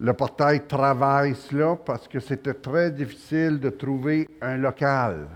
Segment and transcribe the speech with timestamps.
[0.00, 5.26] le, portail travaille cela parce que c'était très difficile de trouver un local.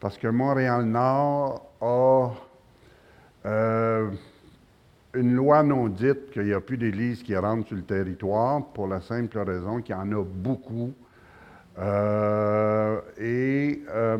[0.00, 2.30] Parce que Montréal-Nord a
[3.46, 4.10] euh,
[5.14, 8.86] une loi non dite qu'il n'y a plus d'église qui rentre sur le territoire pour
[8.86, 10.92] la simple raison qu'il y en a beaucoup.
[11.78, 14.18] Euh, et euh,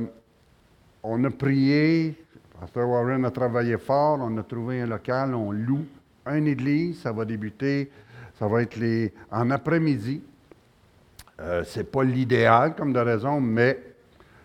[1.02, 2.16] on a prié,
[2.60, 5.84] Pasteur Warren a travaillé fort, on a trouvé un local, on loue
[6.26, 7.90] une église, ça va débuter,
[8.38, 10.22] ça va être les, en après-midi.
[11.40, 13.78] Euh, Ce n'est pas l'idéal comme de raison, mais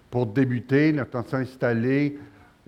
[0.09, 2.17] pour débuter, le temps de s'installer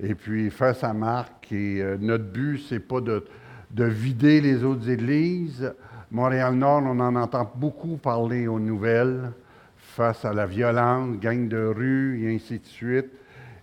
[0.01, 1.51] et puis faire sa marque.
[1.51, 3.23] Et notre but, c'est pas de,
[3.71, 5.73] de vider les autres églises.
[6.11, 9.31] Montréal-Nord, on en entend beaucoup parler aux nouvelles
[9.77, 13.09] face à la violence, gang de rue et ainsi de suite.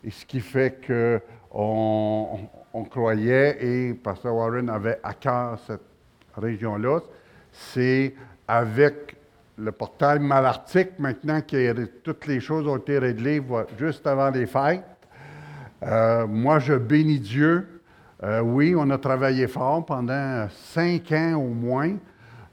[0.04, 2.40] Et ce qui fait qu'on
[2.72, 5.82] on croyait, et Pasteur Warren avait à cœur cette
[6.36, 7.00] région-là,
[7.52, 8.14] c'est
[8.48, 9.16] avec
[9.58, 13.42] le portail Malartic, maintenant que toutes les choses ont été réglées
[13.78, 14.82] juste avant les fêtes.
[15.82, 17.68] Euh, moi, je bénis Dieu
[18.24, 21.96] euh, oui, on a travaillé fort pendant cinq ans au moins.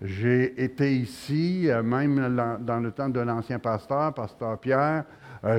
[0.02, 5.04] J'ai été ici, euh, même dans le temps de l'ancien pasteur, pasteur Pierre.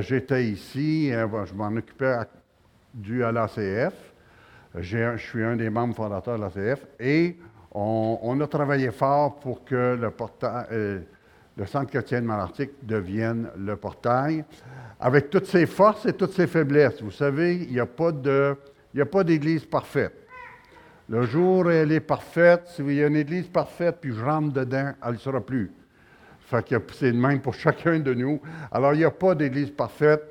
[0.01, 2.19] J'étais ici, je m'en occupais
[2.93, 3.95] dû à l'ACF.
[4.75, 7.39] Je suis un des membres fondateurs de l'ACF et
[7.73, 11.05] on, a travaillé fort pour que le, portail,
[11.57, 14.45] le Centre chrétien de Malartic devienne le portail,
[14.99, 17.03] avec toutes ses forces et toutes ses faiblesses.
[17.03, 20.15] Vous savez, il n'y a pas il d'église parfaite.
[21.09, 24.53] Le jour où elle est parfaite, s'il y a une église parfaite, puis je rentre
[24.53, 25.73] dedans, elle ne sera plus.
[26.49, 28.41] C'est le même pour chacun de nous.
[28.73, 30.23] Alors, il n'y a pas d'église parfaite,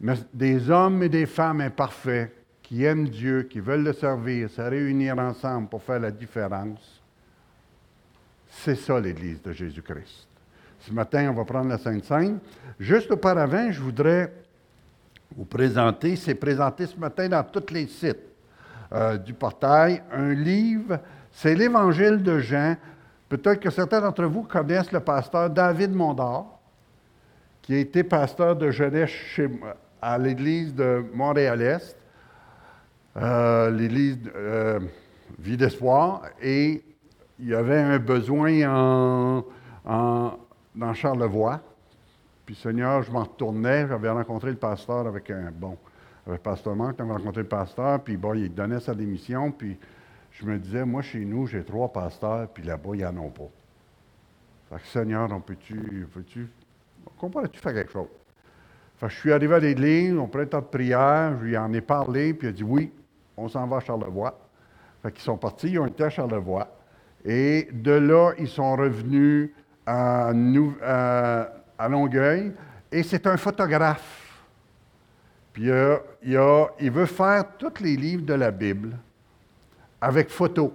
[0.00, 2.32] mais des hommes et des femmes imparfaits
[2.66, 7.00] qui aiment Dieu, qui veulent le servir, se réunir ensemble pour faire la différence.
[8.48, 10.26] C'est ça l'Église de Jésus-Christ.
[10.80, 12.40] Ce matin, on va prendre la Sainte Seine.
[12.80, 14.32] Juste auparavant, je voudrais
[15.36, 18.18] vous présenter, c'est présenté ce matin dans tous les sites
[18.92, 20.98] euh, du portail, un livre,
[21.30, 22.76] c'est l'Évangile de Jean.
[23.28, 26.58] Peut-être que certains d'entre vous connaissent le pasteur David Mondor,
[27.62, 29.12] qui a été pasteur de jeunesse
[30.02, 31.96] à l'Église de Montréal-Est,
[33.16, 34.80] euh, l'Église euh,
[35.38, 36.82] Vie d'Espoir, et
[37.38, 39.42] il y avait un besoin
[39.84, 41.60] dans Charlevoix.
[42.44, 45.76] Puis, Seigneur, je m'en retournais, j'avais rencontré le pasteur avec un, bon,
[46.26, 49.76] avec pasteur Marc, j'avais rencontré le pasteur, puis bon, il donnait sa démission, puis
[50.30, 53.30] je me disais, moi, chez nous, j'ai trois pasteurs, puis là-bas, il n'y en a
[53.30, 53.50] pas.
[54.70, 56.48] Fait que, Seigneur, on peut-tu, peux-tu,
[57.18, 58.08] comprends-tu faire quelque chose?
[58.96, 61.56] Fait que je suis arrivé à l'église, on prenait un temps de prière, je lui
[61.56, 62.92] en ai parlé, puis il a dit, oui,
[63.36, 64.38] on s'en va à Charlevoix.
[65.02, 66.68] Fait qu'ils sont partis, ils ont été à Charlevoix.
[67.24, 69.50] Et de là, ils sont revenus
[69.86, 70.32] à,
[71.88, 72.52] Longueuil,
[72.90, 74.44] et c'est un photographe.
[75.52, 78.96] Puis euh, il, veut faire tous les livres de la Bible
[80.00, 80.72] avec photo.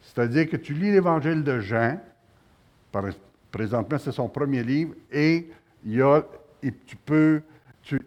[0.00, 1.98] C'est-à-dire que tu lis l'Évangile de Jean,
[3.50, 5.50] présentement c'est son premier livre, et,
[6.62, 7.42] tu peux,
[7.82, 8.00] tu,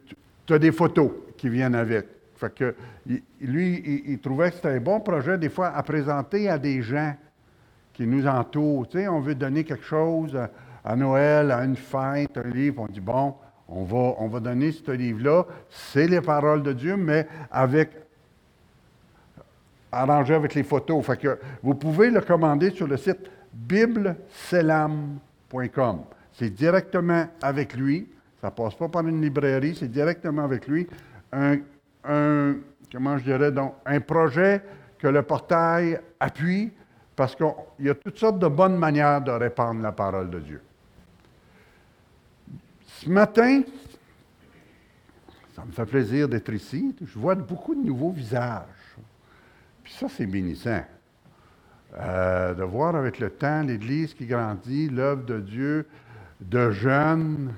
[0.49, 2.07] as des photos qui viennent avec.
[2.43, 2.75] Fait que,
[3.39, 7.15] lui, il, trouvait que c'était un bon projet, des fois, à présenter à des gens
[7.93, 8.85] qui nous entourent.
[8.89, 10.37] Tu sais, on veut donner quelque chose
[10.83, 13.33] à Noël, à une fête, un livre, on dit, bon,
[13.69, 17.91] on va, on va donner ce livre-là, c'est les paroles de Dieu, mais avec
[19.89, 21.05] arrangé avec les photos.
[21.05, 25.99] Fait que vous pouvez le commander sur le site bibleselam.com.
[26.33, 28.09] C'est directement avec lui.
[28.41, 30.85] Ça ne passe pas par une librairie, c'est directement avec lui.
[31.31, 31.59] Un,
[32.05, 32.55] un,
[32.91, 34.63] comment je dirais donc, un projet
[34.99, 36.71] que le portail appuie
[37.15, 37.45] parce qu'il
[37.79, 40.61] y a toutes sortes de bonnes manières de répandre la parole de Dieu.
[42.85, 43.61] Ce matin,
[45.55, 46.95] ça me fait plaisir d'être ici.
[47.01, 48.63] Je vois beaucoup de nouveaux visages.
[49.83, 50.83] Puis ça, c'est bénissant.
[51.95, 55.85] Euh, de voir avec le temps l'Église qui grandit, l'œuvre de Dieu,
[56.41, 57.53] de jeunes,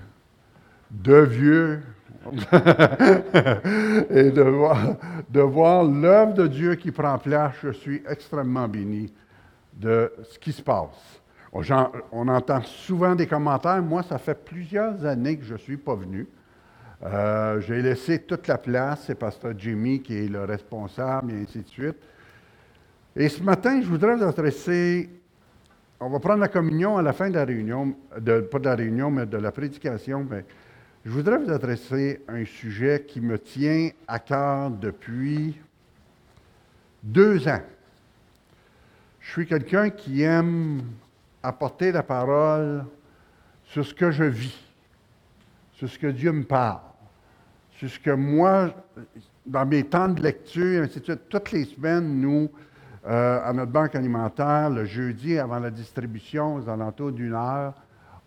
[0.92, 1.82] de vieux,
[4.10, 9.14] et de voir, l'œuvre de Dieu qui prend place, je suis extrêmement béni
[9.74, 11.22] de ce qui se passe.
[12.12, 13.82] On, entend souvent des commentaires.
[13.82, 16.28] Moi, ça fait plusieurs années que je ne suis pas venu.
[17.04, 19.04] Euh, j'ai laissé toute la place.
[19.08, 21.98] C'est Pasteur Jimmy qui est le responsable, et ainsi de suite.
[23.16, 25.10] Et ce matin, je voudrais vous adresser.
[26.02, 29.10] On va prendre la communion à la fin de la réunion, pas de la réunion,
[29.10, 30.28] mais de la prédication.
[30.30, 30.44] Mais
[31.06, 35.56] je voudrais vous adresser un sujet qui me tient à cœur depuis
[37.04, 37.62] deux ans.
[39.20, 40.82] Je suis quelqu'un qui aime
[41.44, 42.86] apporter la parole
[43.66, 44.60] sur ce que je vis,
[45.74, 46.82] sur ce que Dieu me parle,
[47.78, 48.74] sur ce que moi,
[49.46, 52.50] dans mes temps de lecture, ainsi de suite, toutes les semaines, nous,
[53.06, 57.76] euh, à notre banque alimentaire, le jeudi avant la distribution, aux alentours d'une heure,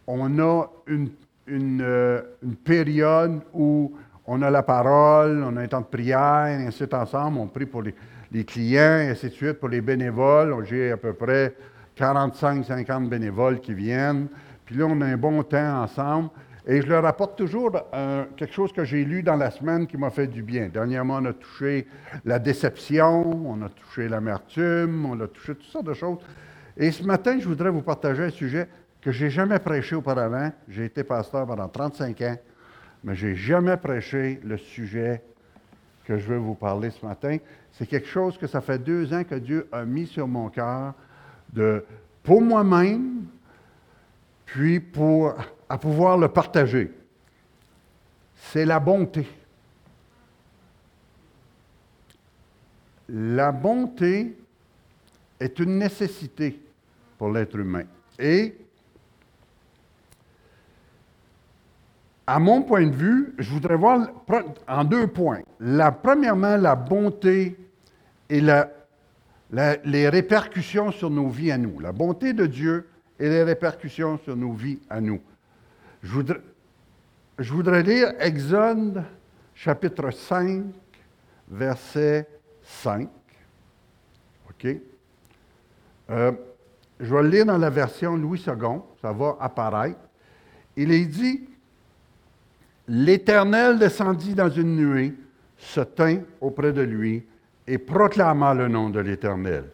[0.06, 1.10] on a une,
[1.50, 3.94] euh, une, période où
[4.26, 7.38] on a la parole, on a un temps de prière, et ainsi de suite ensemble,
[7.38, 10.64] on prie pour les, clients, et ainsi de suite, pour les bénévoles.
[10.66, 11.54] J'ai à peu près
[11.96, 14.28] 45-50 bénévoles qui viennent.
[14.64, 16.30] Puis là, on a un bon temps ensemble.
[16.66, 19.96] Et je leur apporte toujours euh, quelque chose que j'ai lu dans la semaine qui
[19.96, 20.68] m'a fait du bien.
[20.68, 21.86] Dernièrement, on a touché
[22.26, 26.18] la déception, on a touché l'amertume, on a touché toutes sortes de choses.
[26.76, 28.68] Et ce matin, je voudrais vous partager un sujet
[29.00, 30.52] que je n'ai jamais prêché auparavant.
[30.68, 32.36] J'ai été pasteur pendant 35 ans,
[33.04, 35.22] mais je n'ai jamais prêché le sujet
[36.04, 37.36] que je veux vous parler ce matin.
[37.72, 40.94] C'est quelque chose que ça fait deux ans que Dieu a mis sur mon cœur
[41.52, 41.84] de,
[42.22, 43.26] pour moi-même,
[44.46, 45.34] puis pour
[45.68, 46.90] à pouvoir le partager.
[48.34, 49.26] C'est la bonté.
[53.08, 54.36] La bonté
[55.38, 56.60] est une nécessité
[57.16, 57.84] pour l'être humain.
[58.18, 58.54] Et
[62.28, 64.06] à mon point de vue, je voudrais voir
[64.68, 65.40] en deux points.
[65.60, 67.56] La, premièrement, la bonté
[68.28, 68.42] et
[69.50, 71.80] les répercussions sur nos vies à nous.
[71.80, 72.86] La bonté de Dieu
[73.18, 75.22] et les répercussions sur nos vies à nous.
[76.02, 76.12] Je
[77.50, 79.04] voudrais, lire Exode
[79.54, 80.64] chapitre 5,
[81.50, 82.28] verset
[82.62, 83.08] 5.
[84.50, 84.76] OK?
[86.10, 86.32] Euh,
[87.00, 90.00] je vais le lire dans la version Louis II, ça va apparaître.
[90.76, 91.48] Il est dit
[92.88, 95.14] L'Éternel descendit dans une nuée,
[95.56, 97.24] se tint auprès de lui
[97.66, 99.64] et proclama le nom de l'Éternel.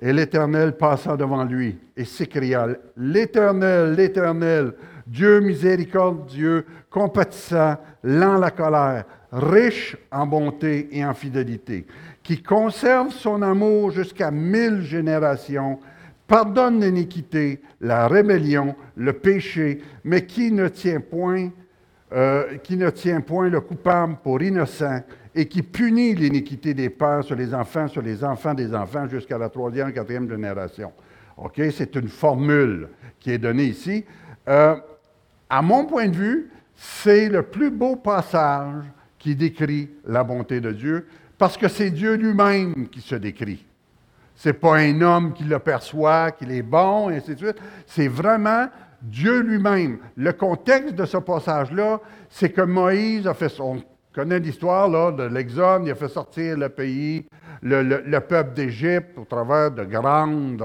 [0.00, 2.66] Et l'Éternel passa devant lui et s'écria
[2.96, 4.72] L'Éternel, l'Éternel,
[5.06, 11.86] Dieu miséricordieux, compatissant, lent la colère, riche en bonté et en fidélité,
[12.22, 15.78] qui conserve son amour jusqu'à mille générations,
[16.26, 21.50] pardonne l'iniquité, la rébellion, le péché, mais qui ne tient point,
[22.12, 25.02] euh, qui ne tient point le coupable pour innocent
[25.34, 29.38] et qui punit l'iniquité des pères sur les enfants, sur les enfants des enfants jusqu'à
[29.38, 30.92] la troisième, quatrième génération.
[31.38, 31.60] OK?
[31.70, 32.88] C'est une formule
[33.18, 34.04] qui est donnée ici.
[34.48, 34.76] Euh,
[35.48, 38.84] à mon point de vue, c'est le plus beau passage
[39.18, 41.06] qui décrit la bonté de Dieu,
[41.38, 43.64] parce que c'est Dieu lui-même qui se décrit.
[44.34, 47.56] Ce n'est pas un homme qui le perçoit, qu'il est bon, et ainsi de suite.
[47.86, 48.66] C'est vraiment
[49.02, 49.98] Dieu lui-même.
[50.16, 52.00] Le contexte de ce passage-là,
[52.30, 53.82] c'est que Moïse a fait son.
[54.12, 57.26] On connaît l'histoire de l'Exode, il a fait sortir le pays,
[57.62, 60.62] le, peuple d'Égypte au travers de, grandes,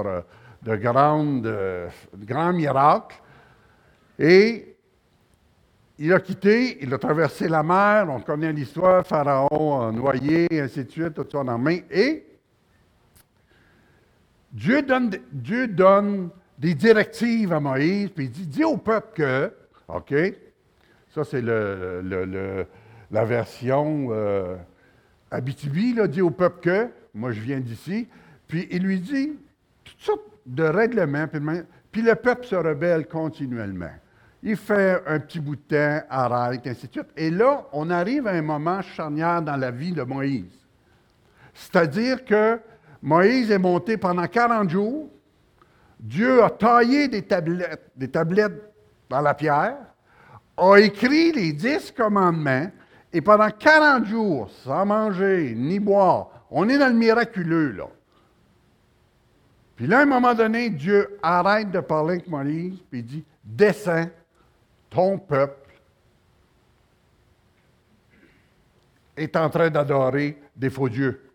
[0.62, 1.88] de, grandes, de
[2.26, 3.16] grands miracles.
[4.18, 4.76] Et
[5.98, 10.90] il a quitté, il a traversé la mer, on connaît l'histoire, Pharaon noyé, ainsi de
[10.90, 11.78] suite, tout ça en main.
[11.90, 12.24] Et
[14.52, 19.52] Dieu donne, Dieu donne des directives à Moïse, puis il dit, dis au peuple que,
[19.88, 20.14] OK,
[21.14, 22.66] ça c'est le,
[23.10, 24.56] la version euh,
[25.30, 28.08] Abitibi, là, dit au peuple que, moi je viens d'ici,
[28.46, 29.38] puis il lui dit
[29.84, 31.26] toutes sortes de règlements,
[31.92, 33.90] puis le peuple se rebelle continuellement
[34.42, 37.08] il fait un petit bout de temps, arrête, ainsi de suite.
[37.16, 40.64] Et là, on arrive à un moment charnière dans la vie de Moïse.
[41.54, 42.60] C'est-à-dire que
[43.02, 45.08] Moïse est monté pendant 40 jours.
[45.98, 48.74] Dieu a taillé des tablettes,
[49.08, 49.76] dans la pierre,
[50.56, 52.70] a écrit les dix commandements,
[53.12, 57.88] et pendant 40 jours, sans manger ni boire, on est dans le miraculeux, là.
[59.76, 63.24] Puis là, à un moment donné, Dieu arrête de parler avec Moïse, puis il dit
[63.44, 64.08] Descends,
[64.90, 65.70] ton peuple
[69.16, 71.27] est en train d'adorer des faux dieux.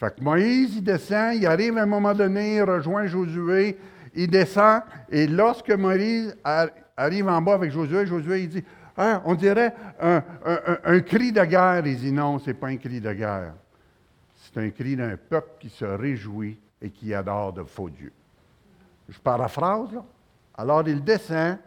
[0.00, 3.76] Fait que Moïse, il descend, il arrive à un moment donné, il rejoint Josué,
[4.14, 4.80] il descend,
[5.10, 6.34] et lorsque Moïse
[6.96, 8.64] arrive en bas avec Josué, Josué, il dit,
[8.96, 10.22] ah, on dirait un,
[10.84, 11.86] un, cri de guerre.
[11.86, 13.52] Il dit, non, ce n'est pas un cri de guerre.
[14.36, 18.12] C'est un cri d'un peuple qui se réjouit et qui adore de faux dieux.
[19.06, 20.02] Je paraphrase, là.
[20.56, 21.58] Alors il descend,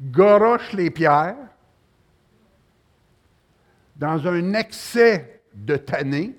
[0.00, 1.36] goroche les pierres
[3.96, 6.36] dans un excès de tanné,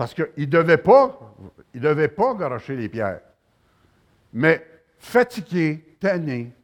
[0.00, 1.36] parce qu'il ne devait pas,
[1.74, 3.20] il devait pas gorocher les pierres.
[4.32, 4.66] Mais
[4.98, 6.54] fatigué, tanné,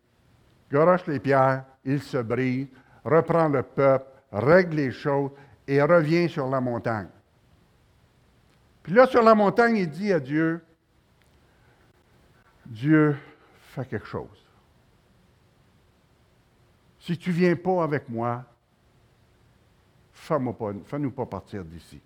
[0.72, 2.66] goroche les pierres, il se brise,
[3.04, 5.32] reprend le peuple, règle les choses
[5.68, 7.10] et revient sur la montagne.
[8.82, 10.64] Puis là, sur la montagne, il dit à Dieu,
[12.64, 13.18] Dieu
[13.74, 14.46] fait quelque chose.
[17.00, 18.46] Si tu ne viens pas avec moi,
[20.14, 22.00] fais-nous pas, partir d'ici.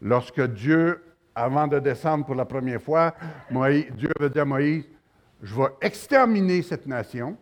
[0.00, 1.02] Lorsque Dieu,
[1.34, 3.14] avant de descendre pour la première fois,
[3.50, 4.84] Dieu avait dit à Moïse,
[5.42, 7.36] je vais exterminer cette nation,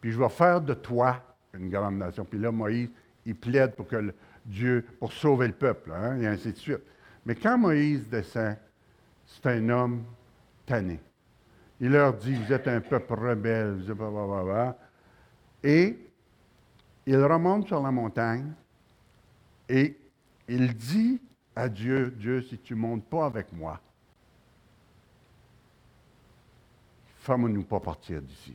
[0.00, 1.22] puis je vais faire de toi
[1.52, 2.24] une grande nation.
[2.24, 2.90] Puis là, Moïse,
[3.24, 6.82] il plaide pour que Dieu, pour sauver le peuple, hein, et ainsi de suite.
[7.24, 8.56] Mais quand Moïse descend,
[9.26, 10.04] c'est un homme
[10.64, 11.00] tanné.
[11.80, 14.76] Il leur dit, vous êtes un peuple rebelle, vous êtes...
[15.62, 15.98] Et
[17.06, 18.52] il remonte sur la montagne
[19.68, 19.96] et
[20.48, 21.20] il dit
[21.56, 23.80] à Dieu, si tu ne montes pas avec moi,
[27.20, 28.54] fais-nous pas partir d'ici.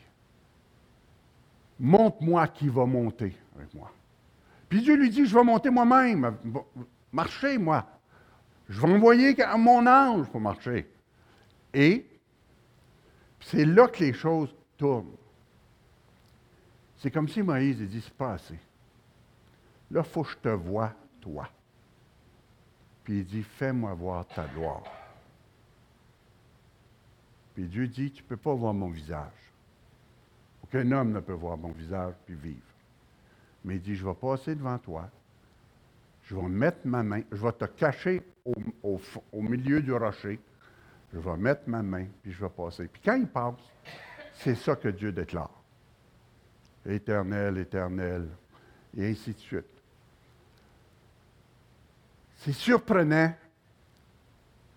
[1.79, 3.91] Montre-moi qui va monter avec moi.
[4.69, 6.37] Puis Dieu lui dit, je vais monter moi-même,
[7.11, 7.85] marcher moi.
[8.69, 10.87] Je vais envoyer mon ange pour marcher.
[11.73, 12.05] Et
[13.41, 15.15] c'est là que les choses tournent.
[16.97, 18.59] C'est comme si Moïse dit, c'est pas assez.
[19.89, 21.49] Là, il faut que je te vois, toi.
[23.13, 24.83] Il dit, fais-moi voir ta gloire.
[27.53, 29.53] Puis Dieu dit, tu ne peux pas voir mon visage.
[30.63, 32.61] Aucun homme ne peut voir mon visage puis vivre.
[33.65, 35.09] Mais il dit, je vais passer devant toi.
[36.23, 39.01] Je vais mettre ma main, je vais te cacher au,
[39.33, 40.39] au milieu du rocher.
[41.13, 42.87] Je vais mettre ma main, puis je vais passer.
[42.87, 43.55] Puis quand il passe,
[44.35, 45.61] c'est ça que Dieu déclare
[46.85, 48.27] éternel, éternel,
[48.97, 49.80] et ainsi de suite.
[52.43, 53.33] C'est surprenant.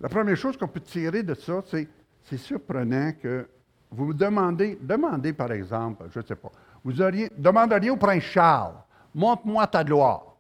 [0.01, 1.89] La première chose qu'on peut tirer de ça, c'est
[2.25, 3.49] c'est surprenant que
[3.91, 6.51] vous demandez, demandez par exemple, je ne sais pas,
[6.83, 8.75] vous auriez, demanderiez au prince Charles,
[9.15, 10.35] montre-moi ta gloire.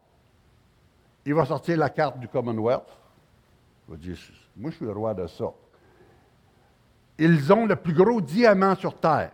[1.26, 2.88] Il va sortir la carte du Commonwealth.
[3.88, 4.16] Il va dire,
[4.57, 5.47] moi je suis le roi de ça.
[7.19, 9.33] Ils ont le plus gros diamant sur Terre.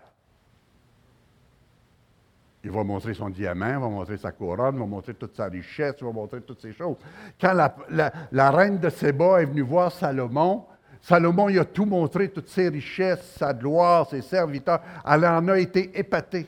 [2.63, 5.47] Il va montrer son diamant, il va montrer sa couronne, il va montrer toute sa
[5.47, 6.97] richesse, il va montrer toutes ces choses.
[7.41, 10.67] Quand la, reine de Séba est venue voir Salomon,
[11.01, 14.81] Salomon il a tout montré, toutes ses richesses, sa gloire, ses serviteurs.
[15.07, 16.47] Elle en a été épatée.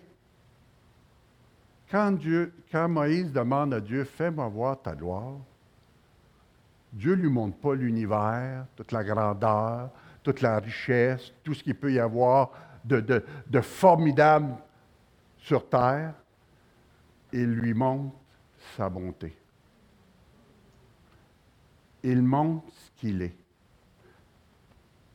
[1.91, 5.37] Quand, Dieu, quand Moïse demande à Dieu, fais-moi voir ta gloire,
[6.93, 9.91] Dieu ne lui montre pas l'univers, toute la grandeur,
[10.23, 12.51] toute la richesse, tout ce qu'il peut y avoir
[12.85, 14.55] de, formidable
[15.43, 16.15] sur terre,
[17.33, 18.15] il lui montre
[18.77, 19.37] sa bonté.
[22.05, 23.37] Il montre ce qu'il est.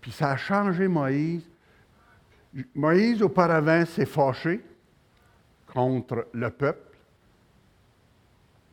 [0.02, 1.50] Puis ça a changé Moïse.
[2.76, 4.64] Moïse, auparavant, s'est fâché
[5.66, 6.98] contre le peuple.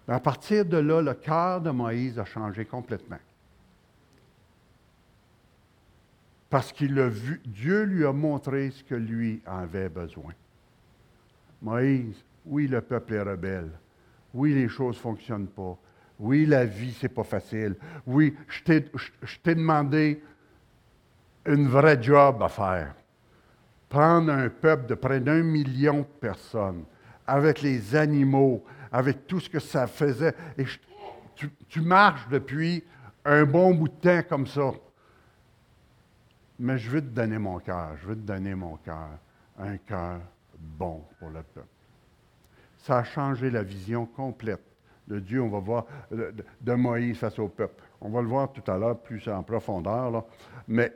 [0.07, 3.19] à partir de là, le cœur de Moïse a changé complètement.
[6.51, 10.33] Parce qu'il a vu, Dieu lui a montré ce que lui avait besoin.
[11.65, 13.71] Moïse, oui, le peuple est rebelle.
[14.35, 15.79] Oui, les choses ne fonctionnent pas.
[16.19, 17.75] Oui, la vie, ce n'est pas facile.
[18.07, 20.23] Oui, je t'ai demandé
[21.47, 22.95] une vraie job à faire.
[23.89, 26.85] Prendre un peuple de près d'un million de personnes,
[27.27, 30.35] avec les animaux, avec tout ce que ça faisait.
[30.59, 30.67] Et
[31.35, 32.85] tu, tu marches depuis
[33.25, 34.71] un bon bout de temps comme ça.
[36.59, 39.19] Mais je veux te donner mon cœur, je veux te donner mon cœur,
[39.59, 40.21] un cœur
[40.65, 41.67] bon pour le peuple.
[42.79, 44.63] Ça a changé la vision complète
[45.07, 47.83] de Dieu, on va voir, de, Moïse face au peuple.
[48.01, 50.25] On va le voir tout à l'heure plus en profondeur.
[50.69, 50.93] Mais,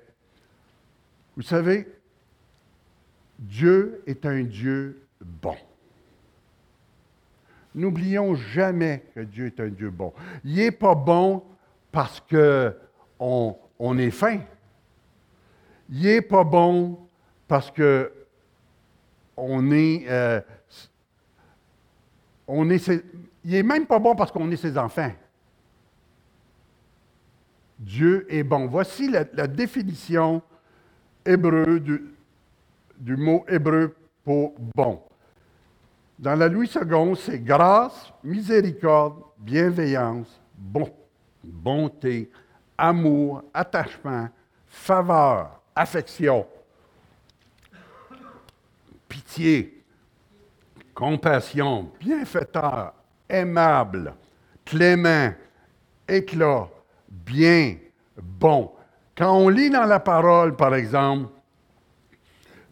[1.36, 1.86] vous savez,
[3.38, 5.56] Dieu est un Dieu bon.
[7.74, 10.12] N'oublions jamais que Dieu est un Dieu bon.
[10.44, 11.44] Il n'est pas bon
[11.92, 14.40] parce qu'on on est fin.
[15.90, 16.98] Il n'est pas bon
[17.46, 18.12] parce que
[19.38, 20.40] on est, euh,
[22.46, 22.88] on est
[23.44, 25.12] il n'est même pas bon parce qu'on est ses enfants.
[27.78, 28.66] Dieu est bon.
[28.66, 30.42] Voici la, définition
[31.24, 32.14] hébreu du,
[32.98, 35.00] du, mot hébreu pour bon.
[36.18, 40.90] Dans la Louis II, c'est grâce, miséricorde, bienveillance, bon,
[41.44, 42.28] bonté,
[42.76, 44.28] amour, attachement,
[44.66, 46.44] faveur, affection,
[49.28, 49.82] pitié,
[50.94, 52.94] compassion, bienfaiteur,
[53.28, 54.14] aimable,
[54.64, 55.32] clément,
[56.08, 56.68] éclat,
[57.08, 57.76] bien,
[58.20, 58.70] bon.
[59.16, 61.28] Quand on lit dans la parole, par exemple,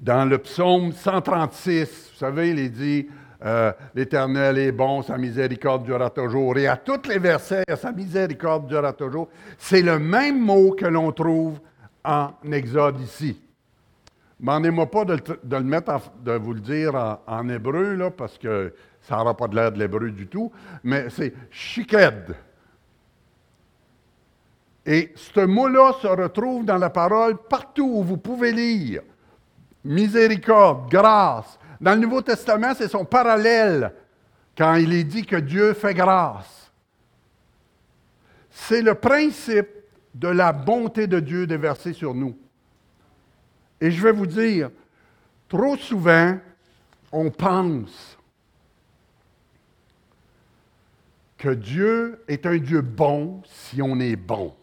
[0.00, 3.06] dans le psaume 136, vous savez, il est dit
[3.44, 6.56] euh, L'Éternel est bon, sa miséricorde durera toujours.
[6.56, 9.28] Et à tous les versets, sa miséricorde durera toujours.
[9.58, 11.60] C'est le même mot que l'on trouve
[12.04, 13.40] en Exode ici.
[14.38, 15.16] M'en pas de,
[15.50, 16.95] le mettre, de vous le dire
[17.26, 20.52] en, hébreu, parce que ça n'aura pas de l'air de l'hébreu du tout,
[20.85, 22.37] mais c'est shiked.
[24.85, 29.02] Et ce mot-là se retrouve dans la parole partout où vous pouvez lire.
[29.85, 31.59] Miséricorde, grâce.
[31.81, 33.93] Dans le Nouveau Testament, c'est son parallèle
[34.57, 36.71] quand il est dit que Dieu fait grâce.
[38.50, 39.69] C'est le principe
[40.14, 42.37] de la bonté de Dieu déversée sur nous.
[43.80, 44.71] Et je vais vous dire,
[45.49, 46.38] trop souvent,
[47.12, 48.18] on pense
[51.38, 54.54] que Dieu est un Dieu bon si on est bon.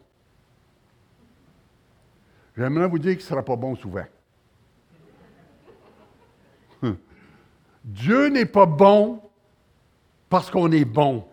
[2.57, 4.05] J'aimerais vous dire qu'il ne sera pas bon souvent.
[7.83, 9.21] Dieu n'est pas bon
[10.29, 11.25] parce qu'on est bon.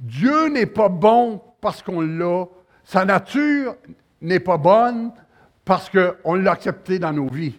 [0.00, 2.46] Dieu n'est pas bon parce qu'on l'a.
[2.84, 3.76] Sa nature
[4.20, 5.12] n'est pas bonne
[5.64, 7.58] parce qu'on l'a accepté dans nos vies.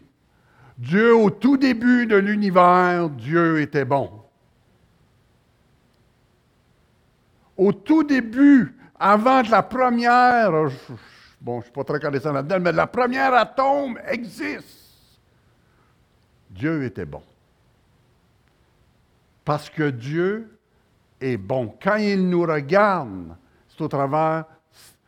[0.77, 4.11] Dieu, au tout début de l'univers, Dieu était bon.
[7.57, 10.51] Au tout début, avant que la première,
[11.39, 15.19] bon, je ne suis pas très connaissant là-dedans, mais la première atome existe.
[16.49, 17.23] Dieu était bon.
[19.45, 20.59] Parce que Dieu
[21.21, 21.73] est bon.
[21.81, 23.35] Quand il nous regarde,
[23.69, 24.45] c'est au travers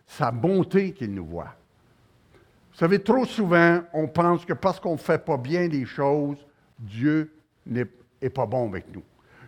[0.06, 1.57] sa bonté qu'il nous voit.
[2.78, 6.38] Vous savez, trop souvent, on pense que parce qu'on ne fait pas bien les choses,
[6.78, 7.34] Dieu
[7.66, 7.88] n'est
[8.30, 9.02] pas bon avec nous.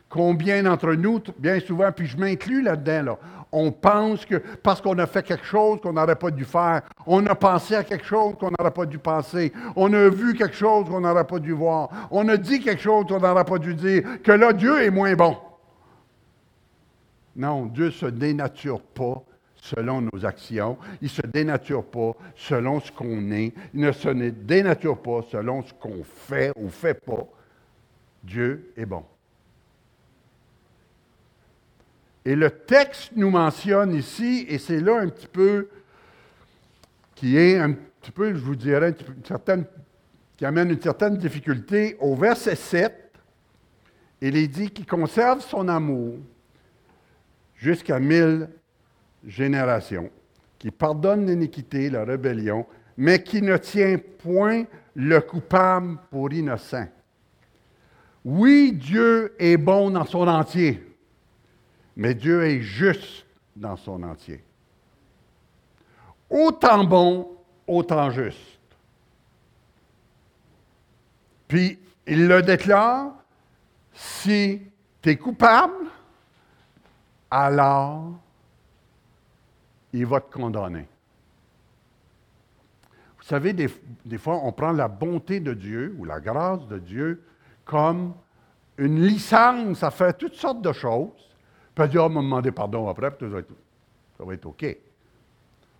[0.09, 3.19] Combien d'entre nous, bien souvent, puis je m'inclus là-dedans, là,
[3.51, 7.23] on pense que parce qu'on a fait quelque chose qu'on n'aurait pas dû faire, on
[7.27, 10.89] a pensé à quelque chose qu'on n'aurait pas dû penser, on a vu quelque chose
[10.89, 14.23] qu'on n'aurait pas dû voir, on a dit quelque chose qu'on n'aurait pas dû dire,
[14.23, 15.37] que là, Dieu est moins bon.
[17.35, 19.21] Non, Dieu ne se dénature pas
[19.61, 24.09] selon nos actions, il ne se dénature pas selon ce qu'on est, il ne se
[24.09, 27.27] dénature pas selon ce qu'on fait ou fait pas.
[28.23, 29.03] Dieu est bon.
[32.25, 35.69] Et le texte nous mentionne ici, et c'est là un petit peu
[37.15, 38.95] qui est un petit peu, je vous dirais,
[40.37, 41.97] qui amène une certaine difficulté.
[41.99, 43.11] Au verset 7,
[44.21, 46.15] il est dit qu'il conserve son amour
[47.55, 48.49] jusqu'à mille
[49.25, 50.09] générations,
[50.57, 52.65] qui pardonne l'iniquité, la rébellion,
[52.97, 56.87] mais qui ne tient point le coupable pour innocent.
[58.25, 60.85] Oui, Dieu est bon dans son entier.
[61.95, 64.43] Mais Dieu est juste dans son entier.
[66.29, 67.29] Autant bon,
[67.65, 68.59] autant juste.
[71.47, 73.13] Puis, il le déclare,
[73.93, 74.61] si
[75.01, 75.87] tu es coupable,
[77.31, 78.13] alors
[79.93, 80.87] il va te condamner.
[83.17, 87.23] Vous savez, des, fois, on prend la bonté de Dieu ou la grâce de Dieu
[87.65, 88.13] comme
[88.77, 91.11] une licence à faire toutes sortes de choses
[91.75, 93.27] peut dire, oh, me demander pardon après, puis
[94.17, 94.65] ça va être OK.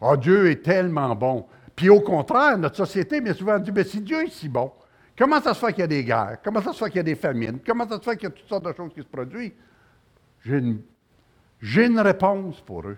[0.01, 1.45] Oh, Dieu est tellement bon.
[1.75, 4.71] Puis au contraire, notre société, bien souvent, dit, mais si Dieu est si bon,
[5.17, 6.37] comment ça se fait qu'il y a des guerres?
[6.43, 7.59] Comment ça se fait qu'il y a des famines?
[7.65, 9.53] Comment ça se fait qu'il y a toutes sortes de choses qui se produisent?
[11.61, 12.97] J'ai une réponse pour eux.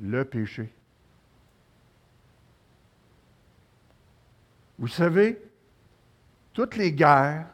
[0.00, 0.72] Le péché.
[4.78, 5.40] Vous savez,
[6.52, 7.46] toutes les guerres,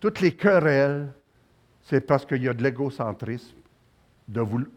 [0.00, 1.12] toutes les querelles,
[1.82, 3.56] c'est parce qu'il y a de l'égocentrisme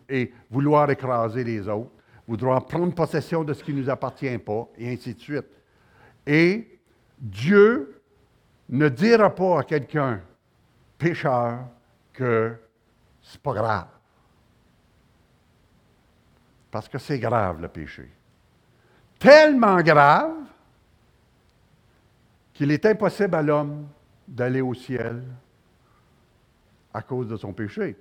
[0.08, 1.92] et vouloir écraser les autres,
[2.28, 5.48] vouloir prendre possession de ce qui ne nous appartient pas, et ainsi de suite.
[6.28, 6.80] Et
[7.18, 8.00] Dieu
[8.70, 10.22] ne dira pas à quelqu'un
[11.00, 11.62] pécheur
[12.14, 12.56] que
[13.22, 13.88] c'est pas grave.
[16.72, 18.10] Parce que c'est grave le péché.
[19.18, 20.36] Tellement grave
[22.54, 23.88] qu'il est impossible à l'homme
[24.28, 25.24] d'aller au ciel
[26.94, 27.96] à cause de son péché.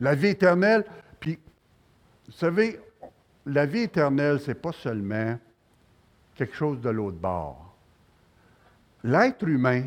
[0.00, 0.84] La vie éternelle,
[1.20, 1.38] puis,
[2.26, 2.80] vous savez,
[3.46, 5.38] la vie éternelle, ce n'est pas seulement
[6.34, 7.76] quelque chose de l'autre bord.
[9.04, 9.82] L'être humain,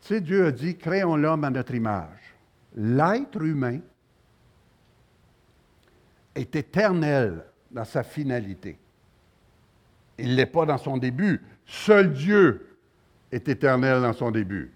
[0.00, 2.34] tu sais, Dieu a dit, créons l'homme à notre image.
[2.74, 3.80] L'être humain
[6.34, 8.78] est éternel dans sa finalité.
[10.18, 11.40] Il ne l'est pas dans son début.
[11.66, 12.76] Seul Dieu
[13.30, 14.72] est éternel dans son début.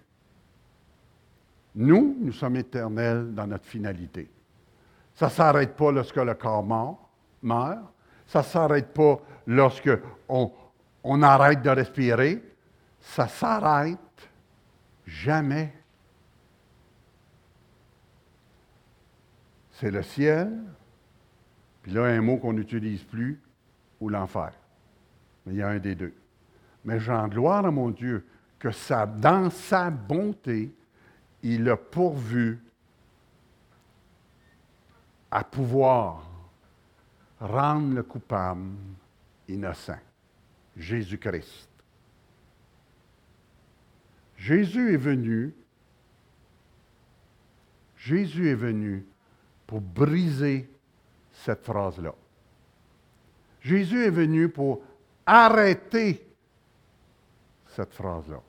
[1.75, 4.31] Nous, nous sommes éternels dans notre finalité.
[5.15, 6.65] Ça ne s'arrête pas lorsque le corps
[7.43, 7.81] meurt.
[8.27, 9.91] Ça ne s'arrête pas lorsque
[10.29, 10.53] on,
[11.03, 12.43] on arrête de respirer.
[13.01, 13.99] Ça s'arrête
[15.07, 15.73] jamais.
[19.73, 20.63] C'est le ciel,
[21.83, 23.41] puis là, un mot qu'on n'utilise plus,
[24.01, 24.53] ou l'enfer.
[25.45, 26.15] Mais il y a un des deux.
[26.85, 28.25] Mais j'en gloire à mon Dieu
[28.59, 28.69] que
[29.21, 30.73] dans sa bonté,
[31.43, 32.61] il a pourvu
[35.31, 36.29] à pouvoir
[37.41, 38.71] rendre le coupable
[39.49, 39.99] innocent.
[40.77, 41.69] Jésus-Christ.
[44.37, 45.55] Jésus est venu,
[47.97, 49.05] Jésus est venu
[49.67, 50.69] pour briser
[51.45, 52.15] cette phrase-là.
[53.61, 54.83] Jésus est venu pour
[55.27, 56.27] arrêter
[57.69, 58.41] cette phrase-là.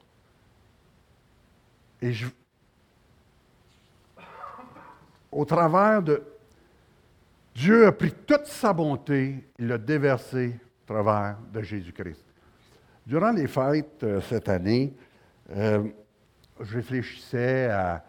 [2.02, 2.28] Et je,
[5.32, 6.24] au travers de
[7.56, 12.24] Dieu a pris toute sa bonté, il l'a déversé au travers de Jésus-Christ.
[13.06, 14.94] Durant les fêtes euh, cette année,
[15.52, 15.84] euh,
[16.60, 18.04] je réfléchissais à,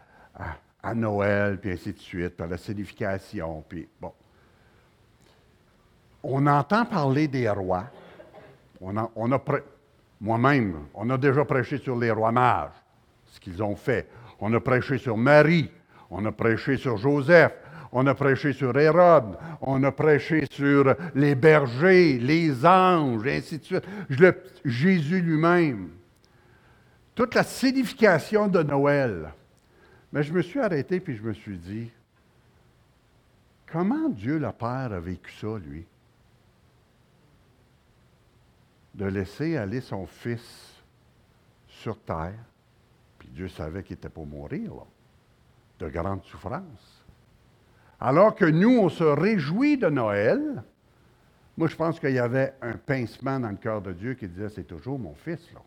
[0.95, 4.13] Noël, puis ainsi de suite, à la signification, puis bon.
[6.25, 7.85] On entend parler des rois.
[10.21, 12.71] Moi-même, on a déjà prêché sur les rois mages,
[13.27, 14.09] ce qu'ils ont fait.
[14.41, 15.71] On a prêché sur Marie,
[16.11, 17.53] on a prêché sur Joseph,
[17.93, 23.65] on a prêché sur Hérode, on a prêché sur les bergers, les anges, ainsi de
[23.65, 23.85] suite.
[24.65, 25.91] Jésus lui-même
[27.15, 29.33] toute la signification de Noël.
[30.13, 31.91] Mais je me suis arrêté puis je me suis dit,
[33.71, 35.85] comment Dieu le Père a vécu ça, lui?
[38.95, 40.73] De laisser aller son fils
[41.67, 42.39] sur terre,
[43.19, 44.73] puis Dieu savait qu'il était pour mourir,
[45.79, 47.05] de grandes souffrances.
[48.01, 50.63] Alors que nous, on se réjouit de Noël,
[51.57, 54.49] moi je pense qu'il y avait un pincement dans le cœur de Dieu qui disait,
[54.49, 55.61] c'est toujours mon fils, là.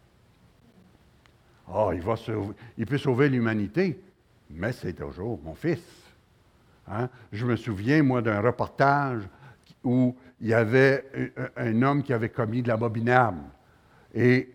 [1.69, 2.15] Ah, il, va
[2.77, 3.99] il peut sauver l'humanité,
[4.49, 5.83] mais c'est toujours mon fils.
[6.87, 7.09] Hein?
[7.31, 9.23] Je me souviens, moi, d'un reportage
[9.83, 13.41] où il y avait un, homme qui avait commis de l'abominable.
[14.13, 14.49] Et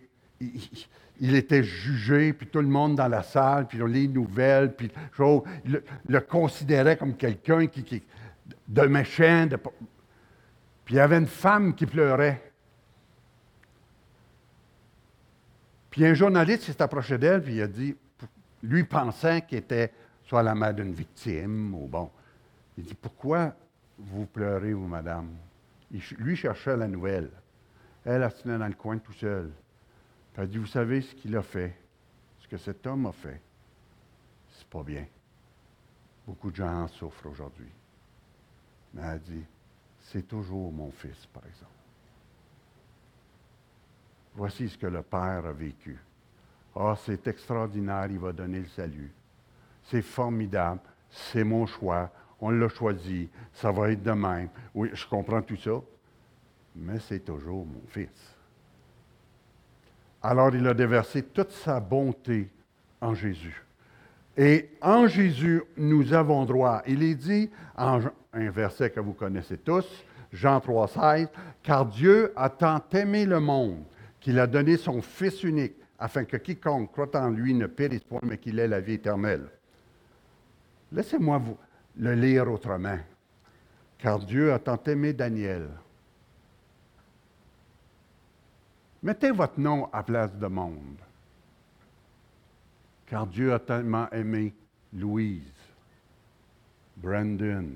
[1.21, 5.85] il, était jugé, puis tout le monde dans la salle, puis les nouvelles, puis le,
[6.09, 8.03] le considérait comme quelqu'un qui,
[8.69, 9.49] de méchant.
[10.85, 12.53] puis il y avait une femme qui pleurait.
[15.91, 17.95] Puis un journaliste s'est approché d'elle, puis il a dit,
[18.63, 19.93] lui pensant qu'il était
[20.25, 22.11] soit la mère d'une victime, ou bon,
[22.79, 23.55] il dit, pourquoi
[23.99, 25.29] vous pleurez, vous, madame?
[26.19, 27.31] Lui cherchait la nouvelle.
[28.05, 29.51] Elle, elle se tenait dans le coin tout seul.
[30.37, 31.77] Elle dit, vous savez ce qu'il a fait,
[32.39, 33.41] ce que cet homme a fait,
[34.51, 35.07] c'est pas bien.
[36.27, 37.71] Beaucoup de gens en souffrent aujourd'hui.
[38.95, 39.45] Mais elle dit,
[40.01, 41.71] c'est toujours mon fils, par exemple.
[44.35, 45.99] Voici ce que le Père a vécu.
[46.75, 49.13] Ah, c'est extraordinaire, il va donner le salut.
[49.85, 52.11] C'est formidable, c'est mon choix,
[52.43, 54.49] on l'a choisi, ça va être de même.
[54.75, 55.81] Oui, je comprends tout ça,
[56.75, 58.37] mais c'est toujours mon fils.
[60.21, 62.51] Alors il a déversé toute sa bonté
[63.01, 63.65] en Jésus.
[64.37, 66.83] Et en Jésus, nous avons droit.
[66.87, 68.01] Il est dit, un
[68.33, 69.87] verset que vous connaissez tous,
[70.33, 71.29] Jean 3, 16,
[71.63, 73.85] car Dieu a tant aimé le monde
[74.19, 78.21] qu'il a donné son Fils unique, afin que quiconque croit en lui ne périsse point,
[78.23, 79.49] mais qu'il ait la vie éternelle.
[80.91, 81.57] Laissez-moi vous
[81.97, 82.99] le lire autrement.
[83.99, 85.69] Car Dieu a tant aimé Daniel.
[89.03, 90.99] Mettez votre nom à place de monde.
[93.07, 94.55] Car Dieu a tellement aimé
[94.93, 95.43] Louise,
[96.97, 97.69] Brandon.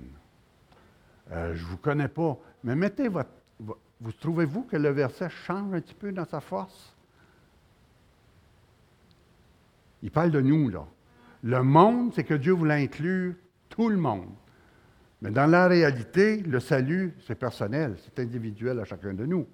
[1.32, 3.30] Euh, je ne vous connais pas, mais mettez votre
[4.00, 6.94] vous trouvez-vous que le verset change un petit peu dans sa force?
[10.02, 10.86] Il parle de nous, là.
[11.42, 13.34] Le monde, c'est que Dieu voulait inclure
[13.68, 14.28] tout le monde.
[15.22, 19.46] Mais dans la réalité, le salut, c'est personnel, c'est individuel à chacun de nous.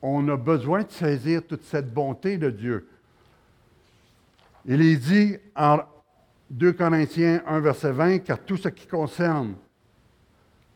[0.00, 2.88] On a besoin de saisir toute cette bonté de Dieu.
[4.64, 5.80] Il est dit en
[6.50, 9.54] 2 Corinthiens 1, verset 20, car tout ce qui concerne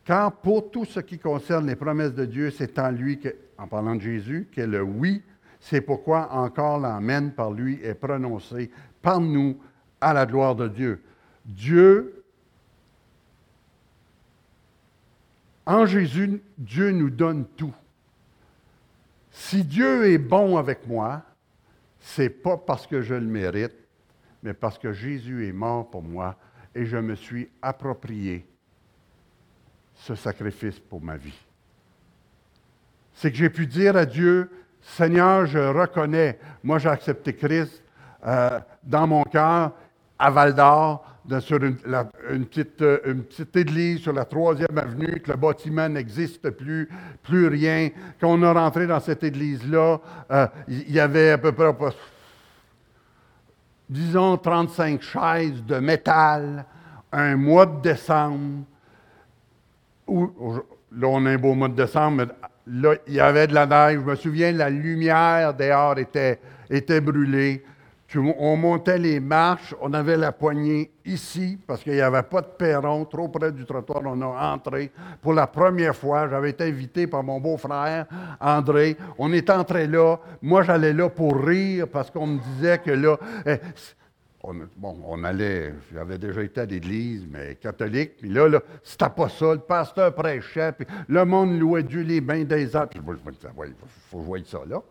[0.05, 3.21] car pour tout ce qui concerne les promesses de Dieu, c'est en lui,
[3.57, 5.23] en parlant de Jésus, que le oui.
[5.61, 9.57] C'est pourquoi encore l'Amen par lui est prononcé par nous
[10.01, 11.01] à la gloire de Dieu.
[11.45, 12.25] Dieu,
[15.67, 17.75] en Jésus, Dieu nous donne tout.
[19.31, 21.23] Si Dieu est bon avec moi,
[22.01, 23.75] c'est pas parce que je le mérite,
[24.43, 26.37] mais parce que Jésus est mort pour moi
[26.75, 28.47] et je me suis approprié
[29.95, 31.39] ce sacrifice pour ma vie.
[33.15, 34.51] C'est que j'ai pu dire à Dieu,
[34.81, 37.83] Seigneur, je reconnais, moi j'ai accepté Christ
[38.27, 39.73] euh, dans mon cœur,
[40.19, 41.05] à Val d'Or,
[41.41, 46.51] sur une, petite, euh, une, petite, église sur la troisième avenue, que le bâtiment n'existe
[46.51, 46.89] plus,
[47.23, 47.91] plus rien.
[48.21, 51.73] Quand on est rentré dans cette église-là, euh, il y avait à peu près,
[53.89, 56.65] disons, 35 chaises de métal,
[57.13, 58.65] un mois de décembre.
[60.09, 60.31] Où,
[60.97, 62.27] là, on a un beau mois de décembre, mais
[62.67, 64.01] là, il y avait de la neige.
[64.01, 67.65] Je me souviens, la lumière dehors était, était brûlée
[68.17, 72.47] on montait les marches, on avait la poignée ici, parce qu'il n'y avait pas de
[72.47, 74.91] perron, trop près du trottoir, on a entré.
[75.21, 78.07] Pour la première fois, j'avais été invité par mon beau-frère,
[78.41, 78.97] André.
[79.19, 80.17] On est entré là.
[80.41, 83.17] Moi, j'allais là pour rire, parce qu'on me disait que là...
[83.47, 83.57] Eh,
[84.45, 89.09] on, bon, on allait, j'avais déjà été à l'église, mais catholique, puis là, là c'était
[89.09, 92.91] pas ça, le pasteur prêchait, puis le monde louait Dieu les bains des arbres.
[92.93, 93.75] Je me disais, il
[94.11, 94.83] faut jouer ça là.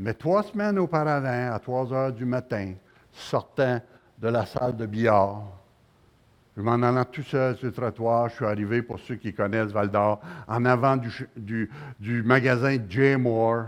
[0.00, 2.72] Mais trois semaines auparavant, à 3 heures du matin,
[3.12, 3.82] sortant
[4.16, 5.42] de la salle de billard,
[6.56, 9.72] je m'en allant tout seul sur le trottoir, je suis arrivé, pour ceux qui connaissent
[9.72, 13.16] Val d'Or, en avant du, magasin J.
[13.16, 13.66] Moore.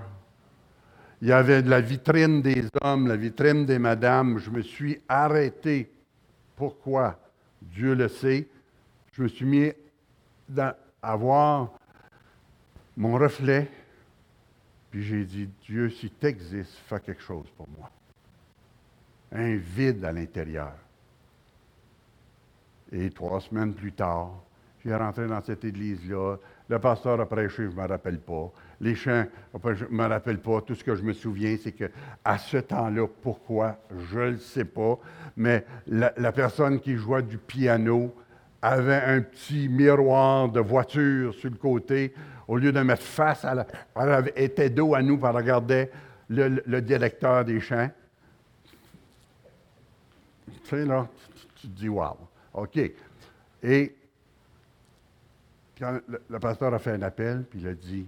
[1.20, 4.38] Il y avait la vitrine des hommes, la vitrine des madames.
[4.38, 5.92] Je me suis arrêté.
[6.56, 7.20] Pourquoi?
[7.60, 8.48] Dieu le sait.
[9.12, 9.70] Je me suis mis
[11.02, 11.72] à voir
[12.96, 13.70] mon reflet
[14.92, 17.90] puis j'ai dit, Dieu, si tu existes, fais quelque chose pour moi.
[19.32, 20.74] Un vide à l'intérieur.
[22.92, 24.34] Et trois semaines plus tard,
[24.84, 26.36] j'ai rentré dans cette église-là.
[26.68, 28.52] Le pasteur a prêché, je ne me rappelle pas.
[28.82, 29.24] Les chants,
[29.64, 30.60] je ne me rappelle pas.
[30.60, 33.78] Tout ce que je me souviens, c'est qu'à ce temps-là, pourquoi,
[34.10, 34.98] je ne le sais pas.
[35.38, 38.14] Mais la, personne qui jouait du piano
[38.62, 42.14] avait un petit miroir de voiture sur le côté
[42.46, 43.66] au lieu de mettre face à la.
[43.96, 45.90] Elle était dos à nous, pour regarder
[46.28, 47.90] le, directeur des champs.
[50.46, 51.08] Tu sais, là,
[51.56, 52.16] tu, te dis, wow,
[52.54, 52.78] OK.
[53.62, 53.96] Et
[55.78, 58.06] quand le, pasteur a fait un appel, puis il a dit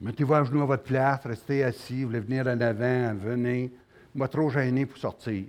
[0.00, 3.72] Mettez-vous à genoux à votre place, restez assis, vous voulez venir en avant, venez.
[4.14, 5.44] Moi, trop gêné pour sortir.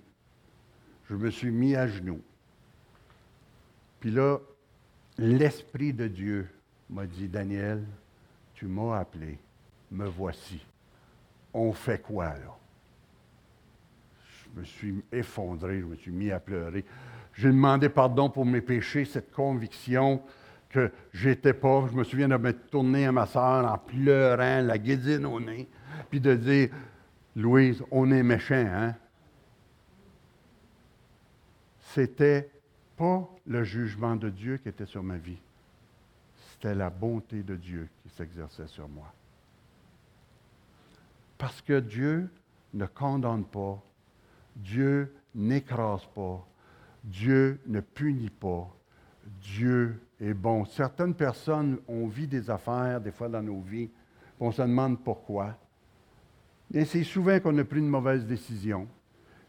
[1.08, 2.22] Je me suis mis à genoux.
[4.00, 4.38] Puis là,
[5.18, 6.48] l'Esprit de Dieu
[6.90, 7.84] m'a dit, Daniel,
[8.54, 9.38] tu m'as appelé,
[9.92, 10.66] me voici.
[11.54, 12.58] On fait quoi là?
[14.24, 16.86] Je me suis effondré, je me suis mis à pleurer.
[17.34, 20.22] J'ai demandé pardon pour mes péchés, cette conviction
[20.70, 21.88] que j'étais pas.
[21.92, 25.68] Je me souviens de me tourner à ma soeur en pleurant, la guédine au nez,
[26.10, 26.70] puis de dire,
[27.36, 28.96] Louise, on est méchant, hein?
[31.80, 32.50] C'était
[33.00, 35.40] pas le jugement de Dieu qui était sur ma vie
[36.60, 39.14] c'était la bonté de Dieu qui s'exerçait sur moi.
[41.38, 42.30] Parce que Dieu
[42.74, 43.82] ne condamne pas,
[44.58, 46.46] Dieu n'écrase pas,
[47.02, 48.68] Dieu ne punit pas,
[49.42, 50.66] Dieu est bon.
[50.66, 53.90] Certaines personnes ont vu des affaires, des fois dans nos vies,
[54.38, 55.58] on se demande pourquoi.
[56.74, 58.86] Et c'est souvent qu'on a pris une mauvaise décision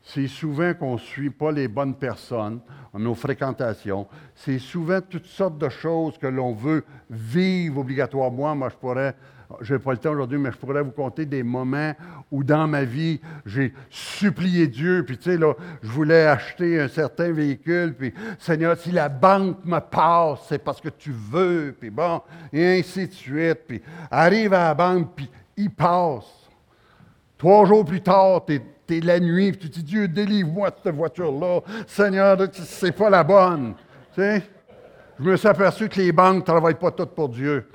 [0.03, 2.61] c'est souvent qu'on ne suit pas les bonnes personnes
[2.99, 4.07] nos fréquentations.
[4.35, 8.57] C'est souvent toutes sortes de choses que l'on veut vivre obligatoirement.
[8.57, 9.15] Moi, je pourrais,
[9.61, 11.93] je n'ai pas le temps aujourd'hui, mais je pourrais vous compter des moments
[12.31, 16.89] où dans ma vie, j'ai supplié Dieu, puis tu sais, là, je voulais acheter un
[16.89, 21.91] certain véhicule, puis Seigneur, si la banque me passe, c'est parce que tu veux, puis
[21.91, 22.21] bon,
[22.53, 23.61] et ainsi de suite.
[23.69, 26.49] Puis arrive à la banque, puis il passe.
[27.39, 28.63] Trois jours plus tard, tu es
[28.99, 31.61] la nuit, tu dis, Dieu, délivre-moi de cette voiture-là.
[31.87, 33.75] Seigneur, c'est pas la bonne.
[34.15, 34.43] Tu sais?
[35.21, 37.69] Je me suis aperçu que les banques ne travaillent pas toutes pour Dieu.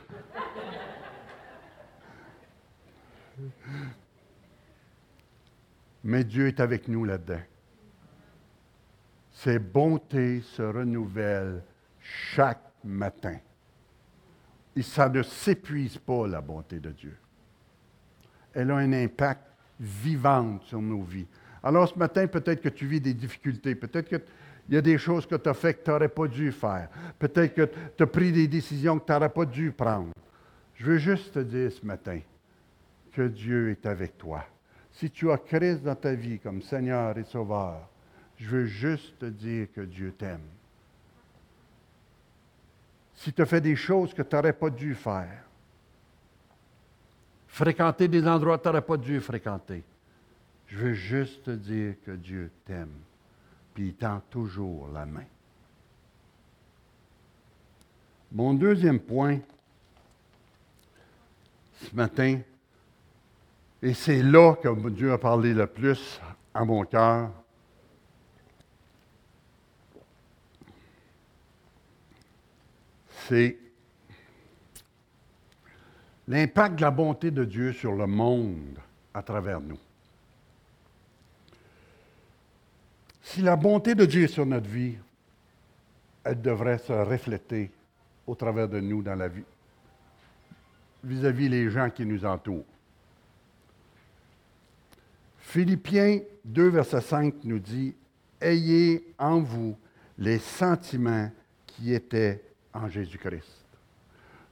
[6.04, 7.42] Mais Dieu est avec nous là-dedans.
[9.32, 11.62] Ses bontés se renouvellent
[12.00, 13.38] chaque matin.
[14.76, 17.18] Et ça ne s'épuise pas, la bonté de Dieu.
[18.54, 19.44] Elle a un impact
[19.80, 21.28] vivante sur nos vies.
[21.64, 24.22] Alors ce matin, peut-être que tu vis des difficultés, peut-être qu'il
[24.70, 27.54] y a des choses que tu as faites que tu n'aurais pas dû faire, peut-être
[27.54, 30.12] que tu as pris des décisions que tu n'aurais pas dû prendre.
[30.76, 32.20] Je veux juste te dire ce matin
[33.14, 34.46] que Dieu est avec toi.
[34.92, 37.90] Si tu as Christ dans ta vie comme Seigneur et Sauveur,
[38.38, 40.48] je veux juste te dire que Dieu t'aime.
[43.14, 45.44] Si tu as fait des choses que tu n'aurais pas dû faire,
[47.56, 49.82] fréquenter des endroits que tu n'aurais pas dû fréquenter.
[50.68, 52.92] Je veux juste te dire que Dieu t'aime,
[53.74, 55.24] puis il tend toujours la main.
[58.34, 59.40] Mon deuxième point
[61.82, 62.42] ce matin,
[63.82, 66.20] et c'est là que Dieu a parlé le plus
[66.54, 67.32] à mon cœur,
[73.30, 73.58] c'est
[76.28, 78.80] l'impact de la bonté de Dieu sur le monde
[79.14, 79.80] à travers nous.
[83.22, 84.96] Si la bonté de Dieu est sur notre vie,
[86.24, 87.72] elle devrait se refléter
[88.26, 89.44] au travers de nous dans la vie,
[91.04, 92.66] vis-à-vis les gens qui nous entourent.
[95.38, 97.96] Philippiens 2, verset 5 nous dit,
[98.42, 99.78] Ayez en vous
[100.18, 101.32] les sentiments
[101.66, 103.65] qui étaient en Jésus-Christ.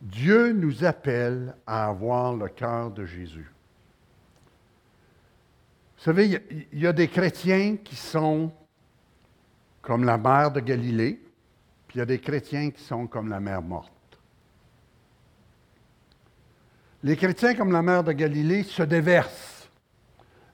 [0.03, 3.49] Dieu nous appelle à avoir le cœur de Jésus.
[5.97, 6.41] Vous savez,
[6.73, 8.51] il y, a des chrétiens qui sont
[9.81, 11.21] comme la mer de Galilée,
[11.87, 13.93] puis il y a des chrétiens qui sont comme la mer morte.
[17.01, 19.69] Les chrétiens comme la mer de Galilée se déversent.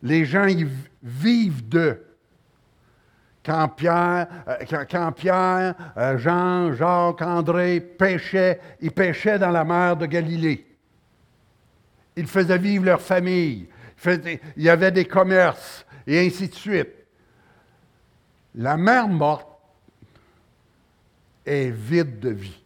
[0.04, 0.68] Les gens y
[1.02, 2.06] vivent d'eux.
[3.50, 10.68] Quand Pierre, euh, euh, Jean, Jacques, André pêchaient, ils pêchaient dans la mer de Galilée.
[12.16, 13.68] Ils faisaient vivre leur famille.
[14.06, 16.94] Il y avait des commerces et ainsi de suite.
[18.54, 19.50] La mer morte
[21.44, 22.64] est vide de vie.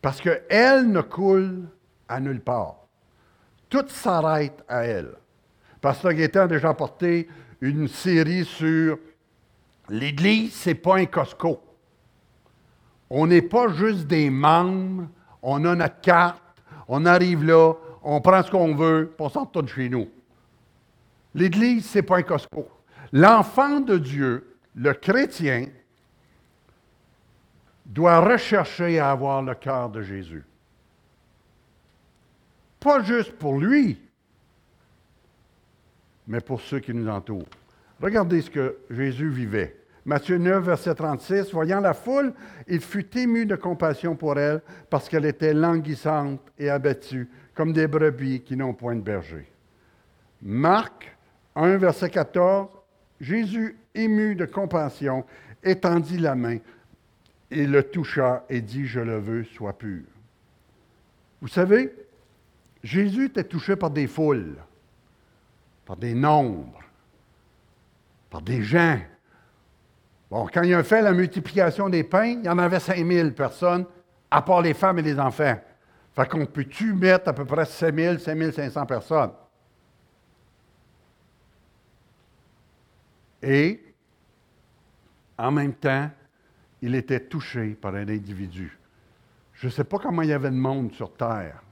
[0.00, 1.68] Parce qu'elle ne coule
[2.08, 2.78] à nulle part.
[3.70, 5.14] Tout s'arrête à elle.
[5.80, 7.28] Pasteur Gaétan a déjà porté
[7.62, 8.98] une série sur
[9.88, 11.62] l'Église, ce n'est pas un Costco.
[13.08, 15.06] On n'est pas juste des membres,
[15.40, 16.42] on a notre carte,
[16.88, 20.10] on arrive là, on prend ce qu'on veut, puis on tout chez nous.
[21.34, 22.68] L'Église, ce n'est pas un Costco.
[23.12, 25.68] L'enfant de Dieu, le chrétien,
[27.86, 30.44] doit rechercher à avoir le cœur de Jésus.
[32.80, 34.00] Pas juste pour lui,
[36.26, 37.48] mais pour ceux qui nous entourent.
[38.00, 39.76] Regardez ce que Jésus vivait.
[40.04, 42.32] Matthieu 9, verset 36, voyant la foule,
[42.66, 47.86] il fut ému de compassion pour elle parce qu'elle était languissante et abattue, comme des
[47.86, 49.46] brebis qui n'ont point de berger.
[50.42, 51.16] Marc
[51.54, 52.68] 1, verset 14,
[53.20, 55.24] Jésus, ému de compassion,
[55.62, 56.58] étendit la main
[57.52, 60.02] et le toucha et dit, je le veux, sois pur.
[61.40, 61.94] Vous savez,
[62.82, 64.56] Jésus était touché par des foules
[65.84, 66.80] par des nombres,
[68.30, 68.98] par des gens.
[70.30, 73.86] Bon, quand il a fait la multiplication des pains, il y en avait 5000 personnes,
[74.30, 75.60] à part les femmes et les enfants.
[76.14, 79.32] Fait qu'on peut-tu mettre à peu près 5000, 5500 personnes?
[83.42, 83.82] Et,
[85.36, 86.10] en même temps,
[86.80, 88.78] il était touché par un individu.
[89.54, 91.62] Je ne sais pas comment il y avait de monde sur terre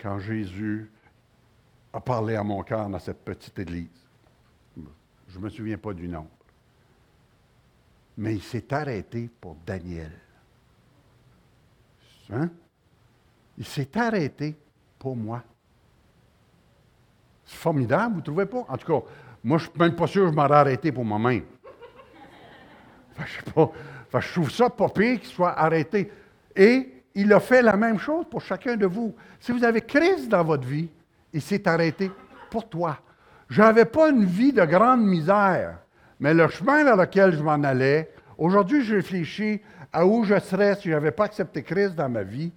[0.00, 0.90] quand Jésus
[1.92, 3.88] a parlé à mon cœur dans cette petite église.
[5.28, 6.26] Je ne me souviens pas du nom.
[8.16, 10.12] Mais il s'est arrêté pour Daniel.
[12.32, 12.50] Hein?
[13.56, 14.56] Il s'est arrêté
[14.98, 15.42] pour moi.
[17.44, 18.64] C'est formidable, vous ne trouvez pas?
[18.68, 19.06] En tout cas,
[19.42, 21.44] moi, je ne suis même pas sûr que je m'aurais arrêté pour moi-même.
[23.18, 26.10] je je trouve ça pas pire qu'il soit arrêté.
[26.54, 29.14] Et il a fait la même chose pour chacun de vous.
[29.38, 30.88] Si vous avez Christ dans votre vie,
[31.32, 32.10] il s'est arrêté
[32.50, 32.98] pour toi.
[33.48, 35.78] Je n'avais pas une vie de grande misère,
[36.20, 39.60] mais le chemin vers lequel je m'en allais, aujourd'hui, je réfléchis
[39.92, 42.52] à où je serais si je n'avais pas accepté Christ dans ma vie.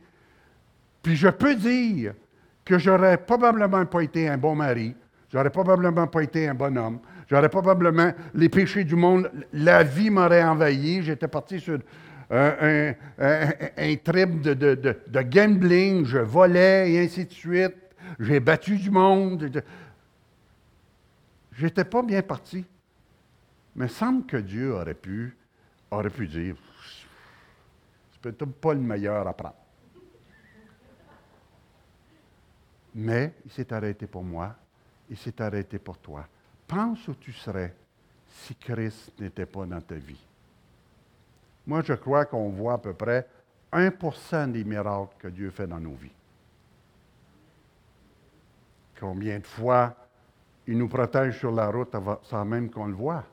[1.01, 2.13] Puis je peux dire
[2.63, 4.95] que j'aurais probablement pas été un bon mari,
[5.31, 10.09] j'aurais probablement pas été un bon homme, j'aurais probablement les péchés du monde, la vie
[10.09, 11.79] m'aurait envahi, j'étais parti sur
[12.29, 12.93] un,
[14.03, 17.75] trip de, de gambling, je volais et ainsi de suite
[18.19, 19.63] j'ai battu du monde.
[21.51, 22.65] J'étais pas bien parti.
[23.75, 25.35] Mais il semble que Dieu aurait pu,
[25.89, 26.55] aurait pu dire,
[28.11, 29.55] c'est peut-être pas le meilleur à prendre.
[32.95, 34.55] Mais il s'est arrêté pour moi,
[35.09, 36.27] il s'est arrêté pour toi.
[36.67, 37.75] Pense où tu serais
[38.27, 40.23] si Christ n'était pas dans ta vie.
[41.65, 43.27] Moi, je crois qu'on voit à peu près
[43.71, 46.11] 1% des miracles que Dieu fait dans nos vies.
[49.03, 49.93] Combien de fois
[50.65, 53.25] il nous protège sur la route sans même qu'on le voit?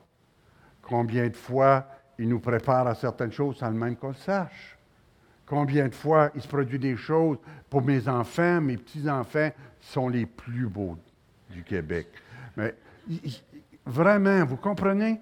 [0.81, 1.87] Combien de fois
[2.19, 4.77] il nous prépare à certaines choses sans même qu'on le sache?
[5.45, 7.37] Combien de fois il se produit des choses
[7.69, 9.49] pour mes enfants, mes petits-enfants,
[9.79, 10.97] sont les plus beaux
[11.49, 12.07] du Québec?
[12.57, 12.75] Mais
[13.85, 15.21] vraiment, vous comprenez?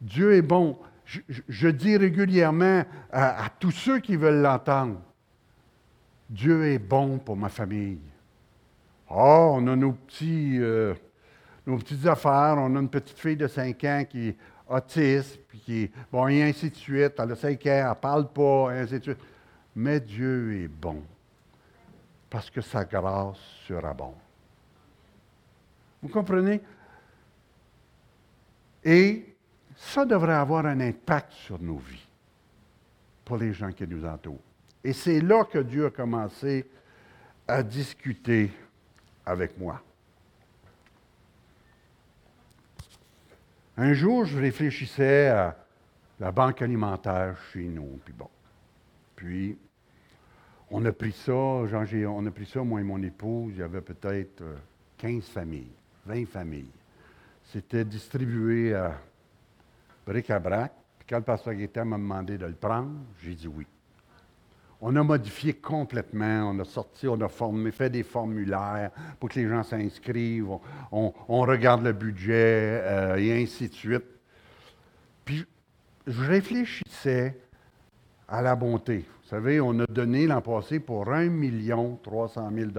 [0.00, 0.78] Dieu est bon.
[1.04, 5.00] Je, dis régulièrement à tous ceux qui veulent l'entendre,
[6.30, 7.98] Dieu est bon pour ma famille.
[9.10, 10.94] Oh, on a nos, petits, euh,
[11.66, 12.56] nos petites affaires.
[12.58, 14.36] On a une petite fille de 5 ans qui
[14.68, 17.14] autiste, puis qui est, bon, et ainsi de suite.
[17.18, 19.20] Elle a 5 ans, elle ne parle pas, et ainsi de suite.
[19.74, 21.02] Mais Dieu est bon,
[22.28, 24.14] parce que sa grâce surabonde.
[26.02, 26.60] Vous comprenez?
[28.84, 29.34] Et
[29.76, 32.06] ça devrait avoir un impact sur nos vies,
[33.24, 34.42] pour les gens qui nous entourent.
[34.84, 36.68] Et c'est là que Dieu a commencé
[37.46, 38.50] à discuter
[39.28, 39.82] avec moi.
[43.76, 45.56] Un jour, je réfléchissais à
[46.18, 48.28] la banque alimentaire chez nous, puis bon.
[49.14, 49.58] Puis,
[50.70, 53.80] on a pris ça, on a pris ça, moi et mon épouse, il y avait
[53.80, 54.42] peut-être
[54.96, 55.72] 15 euh, familles,
[56.06, 56.70] 20 familles.
[57.44, 58.98] C'était distribué à
[60.06, 60.72] bric-à-brac.
[60.98, 63.66] Puis quand le pasteur Gaétan m'a demandé de le prendre, j'ai dit oui.
[64.80, 69.40] On a modifié complètement, on a sorti, on a formé, fait des formulaires pour que
[69.40, 70.58] les gens s'inscrivent,
[70.92, 74.04] on, regarde le budget euh, et ainsi de suite.
[75.24, 75.44] Puis
[76.06, 77.36] je réfléchissais
[78.28, 78.98] à la bonté.
[79.22, 82.70] Vous savez, on a donné l'an passé pour 1 million 300 000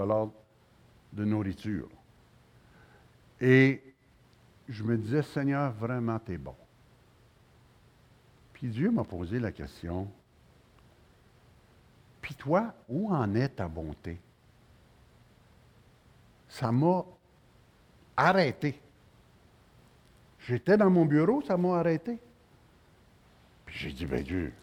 [1.12, 1.89] de nourriture.
[3.41, 3.82] Et
[4.70, 6.56] je me disais, Seigneur, vraiment, tu es bon.
[8.54, 10.08] Puis Dieu m'a posé la question,
[12.30, 14.20] puis toi, où en est ta bonté?
[16.48, 17.04] Ça m'a
[18.16, 18.80] arrêté.
[20.38, 22.20] J'étais dans mon bureau, ça m'a arrêté.
[23.66, 24.54] Puis j'ai dit, ben Dieu,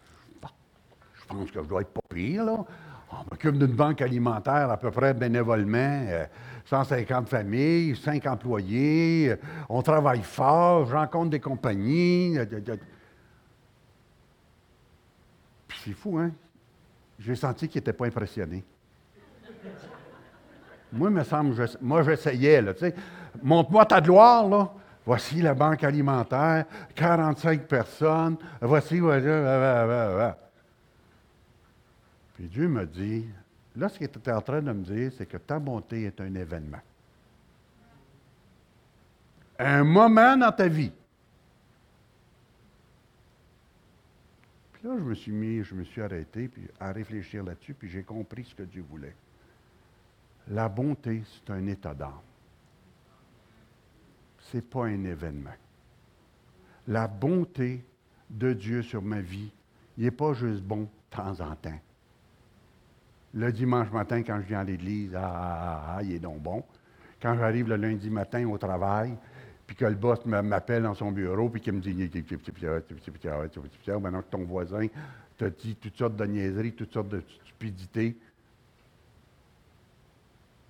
[1.13, 2.63] je pense que je dois être pas pire, là.
[3.11, 6.05] On m'occupe d'une banque alimentaire à peu près bénévolement,
[6.67, 9.35] 150 euh, familles, 5 employés, euh,
[9.67, 12.37] on travaille fort, je rencontre des compagnies.
[15.67, 16.31] Puis c'est fou, hein?
[17.19, 18.63] J'ai senti qu'il n'était pas impressionné.
[20.91, 22.95] moi, il me semble, moi, j'essayais, là, tu sais.
[23.41, 24.71] Montre-moi ta gloire, là.
[25.05, 28.99] Voici la banque alimentaire, 45 personnes, voici,
[32.35, 33.25] Puis Dieu me dit,
[33.77, 36.35] là, ce qu'il était en train de me dire, c'est que ta bonté est un
[36.35, 36.81] événement.
[39.57, 40.91] Un moment dans ta vie.
[44.87, 48.03] Là, je me suis mis, je me suis arrêté puis, à réfléchir là-dessus, puis j'ai
[48.03, 49.15] compris ce que Dieu voulait.
[50.49, 52.11] La bonté, c'est un état d'âme.
[54.39, 55.55] Ce n'est pas un événement.
[56.87, 57.83] La bonté
[58.29, 59.51] de Dieu sur ma vie,
[59.97, 61.79] il n'est pas juste bon de temps en temps.
[63.33, 66.63] Le dimanche matin, quand je viens à l'église, ah, ah, ah, il est donc bon.
[67.21, 69.17] Quand j'arrive le lundi matin au travail,
[69.67, 71.93] puis que le boss m'appelle dans son bureau, puis qu'il me dit
[73.99, 74.87] maintenant que ton voisin
[75.37, 78.15] t'a dit toutes sortes de niaiseries, toutes sortes de stupidités.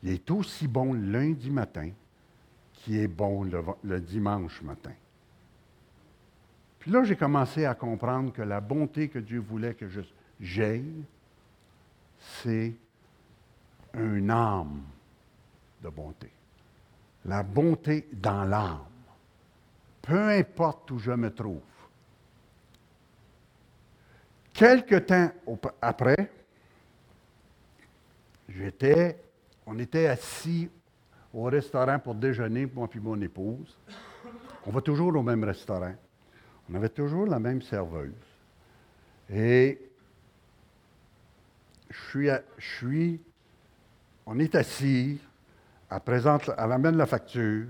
[0.01, 1.91] Il est aussi bon lundi matin
[2.73, 3.47] qu'il est bon
[3.83, 4.93] le, dimanche matin.
[6.79, 9.85] Puis là, j'ai commencé à comprendre que la bonté que Dieu voulait que
[10.39, 10.83] j'aie,
[12.19, 12.73] c'est
[13.93, 14.81] un âme
[15.83, 16.31] de bonté
[17.25, 18.85] la bonté dans l'âme,
[20.01, 21.61] peu importe où je me trouve.
[24.53, 25.31] Quelque temps
[25.81, 26.31] après,
[28.49, 29.19] j'étais,
[29.65, 30.69] on était assis
[31.33, 33.77] au restaurant pour déjeuner, moi et mon épouse.
[34.65, 35.93] On va toujours au même restaurant.
[36.69, 38.11] On avait toujours la même serveuse.
[39.29, 39.79] Et
[41.89, 43.21] je suis, je suis
[44.29, 45.19] on est assis,
[45.89, 46.01] elle,
[46.57, 47.67] elle amène la facture,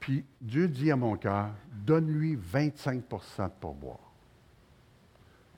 [0.00, 3.02] puis Dieu dit à mon cœur, donne-lui 25%
[3.44, 4.12] de pourboire.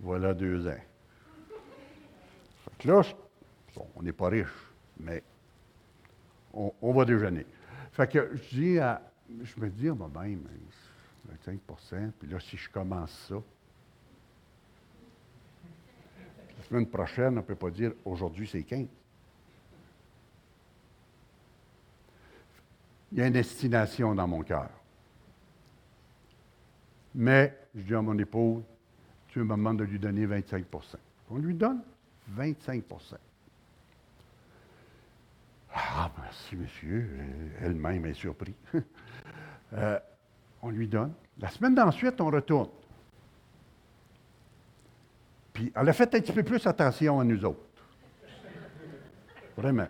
[0.00, 0.80] Voilà deux ans.
[2.84, 3.02] là,
[3.94, 4.48] on n'est pas riche,
[4.98, 5.22] mais
[6.52, 7.46] on, va déjeuner.
[7.92, 9.02] Fait que je dis à,
[9.42, 10.42] je me dis à moi-même,
[11.44, 13.36] 25% puis là, si je commence ça,
[16.56, 18.86] la semaine prochaine, on ne peut pas dire aujourd'hui c'est 15.
[23.12, 24.68] Il y a une destination dans mon cœur.
[27.14, 28.62] Mais, je dis à mon épouse,
[29.28, 30.64] tu me demandes de lui donner 25%
[31.30, 31.82] On lui donne
[32.36, 32.82] 25%
[35.74, 37.08] Ah, merci, monsieur.
[37.60, 38.54] Elle-même est surprise.
[39.74, 39.98] Euh,
[40.62, 41.12] on lui donne.
[41.38, 42.70] La semaine d'ensuite, on retourne.
[45.52, 47.60] Puis, elle a fait un petit peu plus attention à nous autres.
[49.58, 49.88] Vraiment.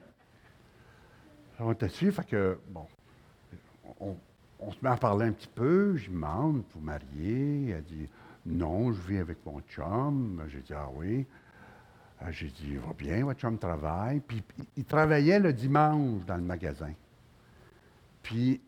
[1.60, 2.88] On était dessus, fait que, bon,
[4.00, 4.16] on,
[4.72, 5.96] se met à parler un petit peu.
[5.96, 7.70] Je demande, vous marier?
[7.70, 8.08] Elle dit,
[8.46, 10.42] non, je vis avec mon chum.
[10.48, 11.26] J'ai dit, ah oui.
[12.22, 14.20] Euh, j'ai dit, va bien, votre chum travaille.
[14.20, 14.42] Puis
[14.76, 16.92] il travaillait le dimanche dans le magasin.
[18.22, 18.60] Puis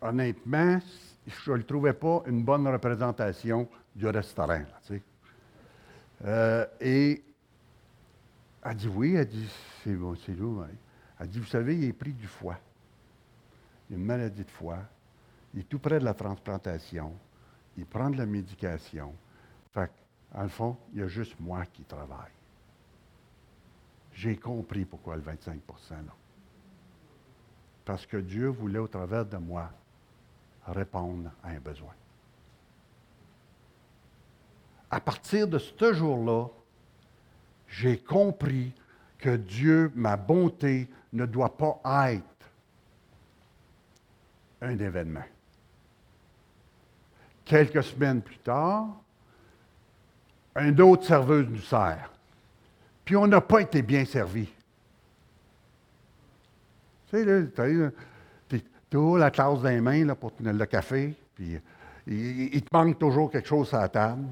[0.00, 0.78] honnêtement,
[1.26, 4.62] je ne le trouvais pas une bonne représentation du restaurant.
[6.24, 7.22] Euh, et
[8.64, 9.48] elle dit oui, elle dit
[9.82, 10.66] c'est bon, c'est lourd.
[11.18, 12.58] Elle dit, vous savez, il est pris du foie.
[13.90, 14.78] Une maladie de foie.
[15.54, 17.12] Il est tout près de la transplantation.
[17.76, 19.14] Il prend de la médication.
[19.72, 19.90] Fait
[20.34, 22.32] en le fond, il y a juste moi qui travaille.
[24.12, 25.56] J'ai compris pourquoi le 25%
[25.90, 26.14] là.
[27.84, 29.70] Parce que Dieu voulait, au travers de moi,
[30.66, 31.94] répondre à un besoin.
[34.90, 36.48] À partir de ce jour-là,
[37.68, 38.72] j'ai compris
[39.18, 41.80] que Dieu, ma bonté, ne doit pas
[42.10, 42.35] être
[44.60, 45.24] un événement.
[47.44, 48.88] Quelques semaines plus tard,
[50.56, 52.10] un autre serveuse nous sert.
[53.04, 54.46] Puis on n'a pas été bien servi.
[57.08, 57.42] Tu sais, là,
[58.90, 61.58] tu as la tasse dans les mains là, pour tenir le café, puis
[62.06, 64.24] il, te manque toujours quelque chose à la table.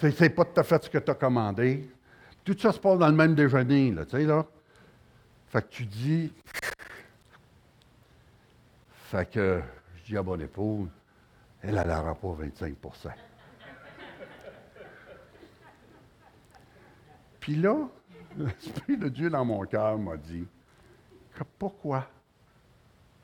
[0.00, 1.88] Tu sais pas tout à fait ce que tu as commandé.
[2.44, 4.46] Tout ça se passe dans le même déjeuner, là, tu sais, là.
[5.48, 6.32] Fait que tu dis.
[9.08, 9.62] Fait que
[9.96, 10.90] je dis à mon épouse,
[11.62, 13.10] elle, elle n'aura pas 25%
[17.40, 17.88] Puis là,
[18.36, 20.46] l'Esprit de Dieu dans mon cœur m'a dit
[21.34, 22.06] que pourquoi?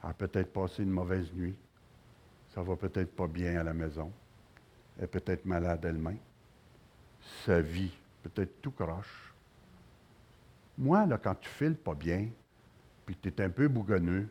[0.03, 1.55] Elle a peut-être passé une mauvaise nuit,
[2.55, 4.11] ça va peut-être pas bien à la maison,
[4.97, 6.17] elle est peut-être malade elle-même,
[7.45, 9.35] sa vie peut-être tout croche.
[10.79, 12.31] Moi, là, quand tu files pas bien,
[13.05, 14.31] puis tu es un peu bougonneux,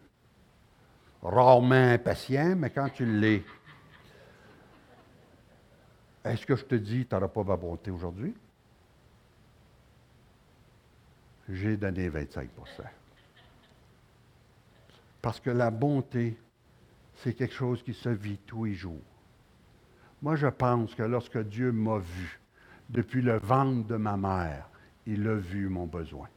[1.23, 3.43] rarement impatient, mais quand tu l'es,
[6.23, 8.35] est-ce que je te dis, tu n'auras pas ma bonté aujourd'hui?
[11.49, 12.47] J'ai donné 25%
[15.21, 16.37] Parce que la bonté,
[17.15, 19.01] c'est quelque chose qui se vit tous les jours.
[20.21, 22.39] Moi, je pense que lorsque Dieu m'a vu,
[22.89, 24.69] depuis le ventre de ma mère,
[25.05, 26.29] il a vu mon besoin.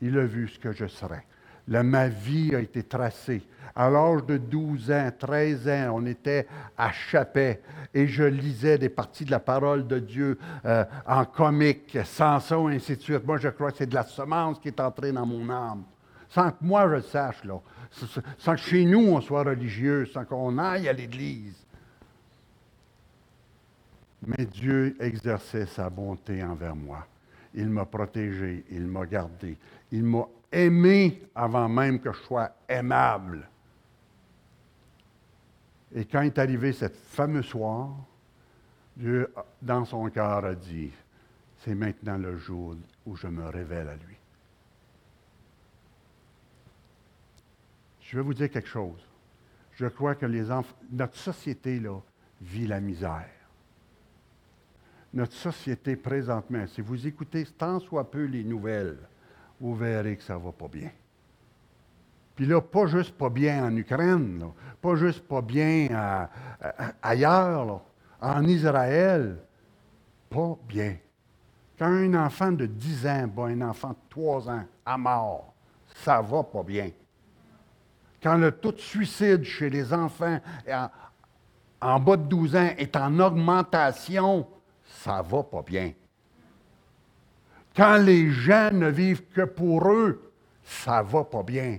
[0.00, 1.24] Il a vu ce que je serais.
[1.68, 3.42] Ma vie a été tracée.
[3.74, 6.46] À l'âge de 12 ans, 13 ans, on était
[6.76, 7.62] à Chapet
[7.94, 12.56] et je lisais des parties de la parole de Dieu euh, en comique, sans ça,
[12.56, 13.24] ainsi de suite.
[13.24, 15.84] Moi, je crois que c'est de la semence qui est entrée dans mon âme.
[16.28, 17.42] Sans que moi je le sache.
[18.38, 21.62] Sans que chez nous on soit religieux, sans qu'on aille à l'Église.
[24.26, 27.06] Mais Dieu exerçait sa bonté envers moi.
[27.54, 29.58] Il m'a protégé, il m'a gardé,
[29.90, 33.48] il m'a aimé avant même que je sois aimable.
[35.94, 37.90] Et quand est arrivé cette fameux soir,
[38.96, 40.90] Dieu, dans son cœur, a dit,
[41.58, 42.76] c'est maintenant le jour
[43.06, 44.16] où je me révèle à lui.
[48.00, 49.00] Je vais vous dire quelque chose.
[49.72, 50.44] Je crois que les
[50.90, 51.98] notre société là,
[52.40, 53.28] vit la misère
[55.12, 58.98] notre société présentement, si vous écoutez tant soit peu les nouvelles,
[59.62, 60.90] vous verrez que ça ne va pas bien.
[62.34, 64.44] Puis là, pas juste pas bien en Ukraine,
[64.80, 66.28] pas juste pas bien
[67.00, 67.80] ailleurs,
[68.20, 69.38] en Israël,
[70.28, 70.96] pas bien.
[71.78, 75.54] Quand un enfant de 10 ans bat un enfant de 3 ans à mort,
[75.94, 76.90] ça va pas bien.
[78.20, 80.88] Quand le taux de suicide chez les enfants en,
[81.80, 84.46] en bas de 12 ans est en augmentation,
[84.84, 85.92] ça va pas bien.
[87.74, 90.30] Quand les gens ne vivent que pour eux,
[90.62, 91.78] ça va pas bien.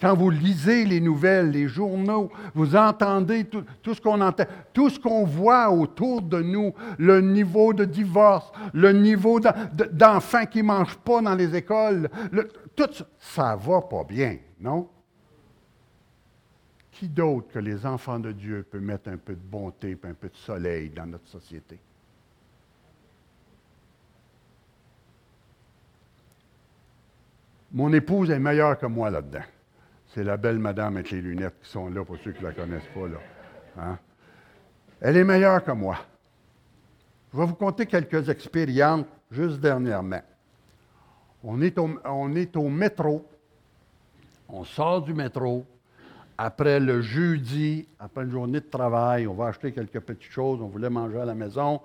[0.00, 4.98] Quand vous lisez les nouvelles, les journaux, vous entendez tout, ce qu'on entend, tout ce
[4.98, 10.98] qu'on voit autour de nous, le niveau de divorce, le niveau d'enfants qui ne mangent
[10.98, 12.10] pas dans les écoles,
[12.74, 14.88] tout ça, ça va pas bien, non?
[16.90, 20.28] Qui d'autre que les enfants de Dieu peut mettre un peu de bonté un peu
[20.28, 21.78] de soleil dans notre société?
[27.72, 29.44] Mon épouse est meilleure que moi là-dedans.
[30.08, 32.52] C'est la belle madame avec les lunettes qui sont là pour ceux qui ne la
[32.52, 33.08] connaissent pas.
[33.08, 33.18] Là.
[33.78, 33.98] Hein?
[35.00, 35.96] Elle est meilleure que moi.
[37.32, 40.20] Je vais vous conter quelques expériences juste dernièrement.
[41.42, 43.26] On est, au, on est au métro.
[44.50, 45.64] On sort du métro.
[46.36, 50.60] Après le jeudi, après une journée de travail, on va acheter quelques petites choses.
[50.60, 51.80] On voulait manger à la maison.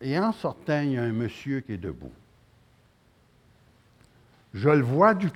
[0.00, 2.12] et en sortant, il y a un monsieur qui est debout.
[4.54, 5.28] Je le vois du,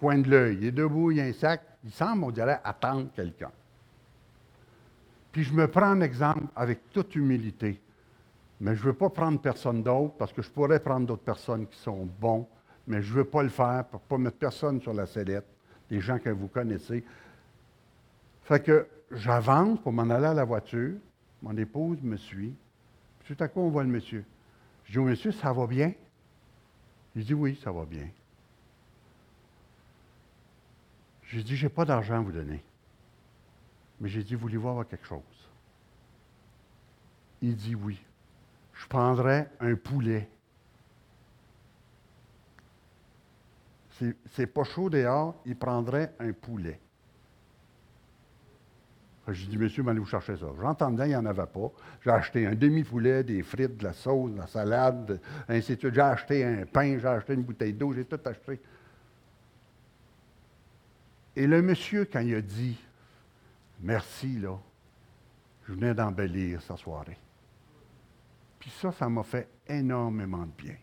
[0.00, 0.58] coin de l'œil.
[0.60, 1.62] Il est debout, il y a un sac.
[1.84, 3.52] Il semble, on dirait, attendre quelqu'un.
[5.30, 7.80] Puis je me prends un exemple avec toute humilité.
[8.60, 11.66] Mais je ne veux pas prendre personne d'autre parce que je pourrais prendre d'autres personnes
[11.66, 12.46] qui sont bons,
[12.86, 15.46] mais je ne veux pas le faire pour ne pas mettre personne sur la sellette,
[15.90, 17.04] des gens que vous connaissez.
[18.42, 20.94] Fait que j'avance pour m'en aller à la voiture.
[21.42, 22.54] Mon épouse me suit.
[23.20, 24.24] Puis tout à coup, on voit le monsieur.
[24.84, 25.92] Je dis au monsieur, ça va bien?
[27.16, 28.08] Il dit oui, ça va bien.
[31.26, 32.62] J'ai dit, je n'ai pas d'argent à vous donner.
[34.00, 35.20] Mais j'ai dit, voulez-vous avoir quelque chose?
[37.42, 38.00] Il dit oui.
[38.72, 40.28] Je prendrais un poulet.
[44.32, 46.80] C'est pas chaud dehors, il prendrait un poulet.
[49.28, 50.46] J'ai dit, monsieur, allez vous chercher ça.
[50.60, 51.70] J'entendais, il n'y en avait pas.
[52.02, 55.94] J'ai acheté un demi-poulet, des frites, de la sauce, de la salade, ainsi de suite.
[55.94, 58.60] J'ai acheté un pain, j'ai acheté une bouteille d'eau, j'ai tout acheté.
[61.36, 62.76] Et le monsieur, quand il a dit
[63.80, 64.56] merci, là,
[65.66, 67.18] je venais d'embellir sa soirée.
[68.58, 70.76] Puis ça, ça m'a fait énormément de bien.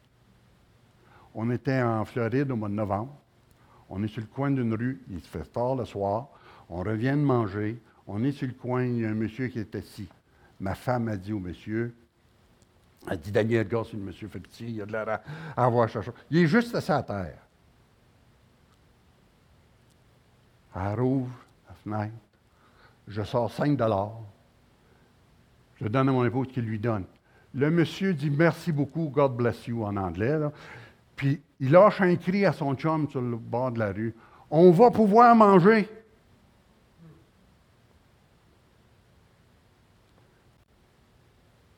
[1.34, 3.16] On était en Floride au mois de novembre.
[3.90, 6.30] On est sur le coin d'une rue, il se fait tard le soir.
[6.70, 7.82] On revient de manger.
[8.08, 10.10] On est sur le coin, il y a un monsieur qui est assis.
[10.60, 11.96] Ma femme a dit au monsieur,
[13.10, 15.22] elle dit Daniel Goss, le monsieur fait petit, il a de l'air
[15.56, 16.12] à, avoir cherché.
[16.30, 17.38] Il est juste assis à terre.
[20.76, 21.32] Elle rouvre
[21.68, 22.16] la fenêtre.
[23.08, 24.20] Je sors 5 dollars.
[25.80, 27.06] Je donne à mon épouse qui lui donne.
[27.54, 30.40] Le monsieur dit merci beaucoup, God bless you en anglais.
[31.16, 34.16] Puis il lâche un cri à son chum sur le bord de la rue.
[34.50, 35.90] On va pouvoir manger.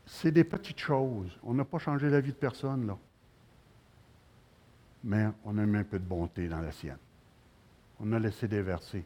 [0.06, 1.38] C'est des petites choses.
[1.44, 2.98] On n'a pas changé la vie de personne, là.
[5.04, 6.98] Mais on a mis un peu de bonté dans la sienne.
[8.06, 9.06] On a laissé déverser.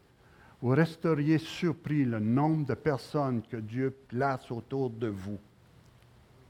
[0.60, 5.38] Vous resteriez surpris le nombre de personnes que Dieu place autour de vous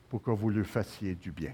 [0.08, 1.52] pour que vous lui fassiez du bien.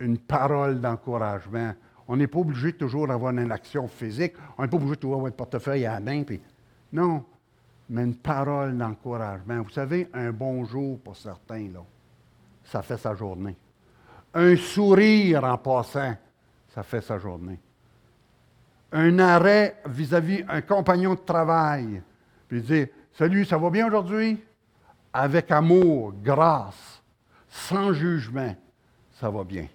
[0.00, 1.74] Une parole d'encouragement.
[2.06, 4.32] On n'est pas obligé toujours d'avoir une action physique.
[4.56, 6.24] On n'est pas obligé toujours avoir le portefeuille à la main.
[6.90, 7.26] Non,
[7.90, 9.60] mais une parole d'encouragement.
[9.60, 11.84] Vous savez, un bonjour pour certains, là,
[12.64, 13.56] ça fait sa journée.
[14.32, 16.16] Un sourire en passant,
[16.70, 17.58] ça fait sa journée.
[18.92, 22.02] Un arrêt vis-à-vis un compagnon de travail,
[22.48, 24.38] puis dire Salut, ça va bien aujourd'hui?
[25.12, 27.02] avec amour, grâce,
[27.48, 28.54] sans jugement,
[29.20, 29.66] ça va bien.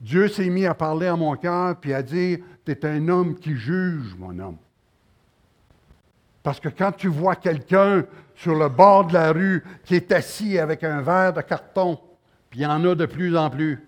[0.00, 3.34] Dieu s'est mis à parler à mon cœur puis à dire, tu es un homme
[3.34, 4.58] qui juge, mon homme.
[6.42, 8.04] Parce que quand tu vois quelqu'un
[8.36, 11.98] sur le bord de la rue qui est assis avec un verre de carton,
[12.50, 13.87] puis il y en a de plus en plus,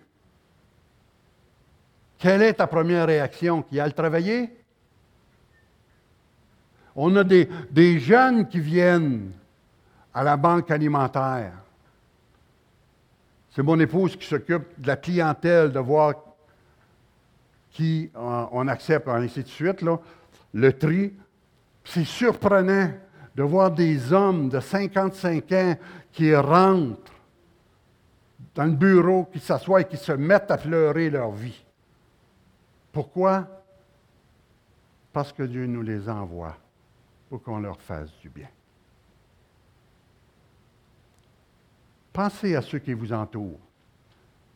[2.20, 3.62] quelle est ta première réaction?
[3.62, 4.50] Qui a le travailler?
[6.94, 9.32] On a des, jeunes qui viennent
[10.12, 11.54] à la banque alimentaire.
[13.50, 16.14] C'est mon épouse qui s'occupe de la clientèle, de voir
[17.70, 19.82] qui euh, on accepte, ainsi de suite.
[20.52, 21.14] Le tri,
[21.84, 22.90] c'est surprenant
[23.34, 25.74] de voir des hommes de 55 ans
[26.12, 27.12] qui rentrent
[28.54, 31.64] dans le bureau, qui s'assoient et qui se mettent à fleurer leur vie.
[32.92, 33.48] Pourquoi?
[35.12, 36.56] Parce que Dieu nous les envoie
[37.28, 38.48] pour qu'on leur fasse du bien.
[42.12, 43.60] Pensez à ceux qui vous entourent.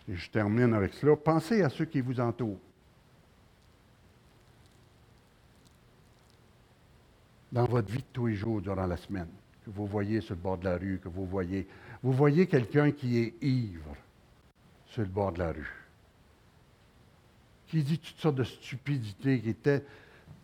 [0.08, 1.16] Et je termine avec cela.
[1.16, 2.60] Pensez à ceux qui vous entourent.
[7.52, 9.28] Dans votre vie de tous les jours durant la semaine,
[9.64, 11.68] que vous voyez sur le bord de la rue, que vous voyez,
[12.02, 13.94] vous voyez quelqu'un qui est ivre
[14.86, 15.83] sur le bord de la rue,
[17.74, 19.84] qui dit toutes sortes de stupidités, qui était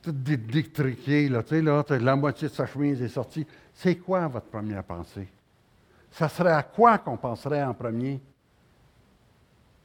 [0.02, 3.46] tout détriqué, là, tu sais, là, la moitié de sa chemise est sortie.
[3.72, 5.28] C'est quoi votre première pensée?
[6.10, 8.20] Ça serait à quoi qu'on penserait en premier?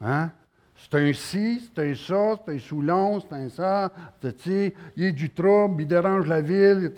[0.01, 0.31] Hein?
[0.75, 3.91] C'est un ci, c'est un ça, c'est un soulon, c'est un ça,
[4.23, 6.91] il y a du trouble, il dérange la ville,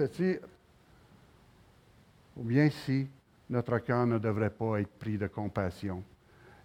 [2.37, 3.05] Ou bien si
[3.49, 6.01] notre cœur ne devrait pas être pris de compassion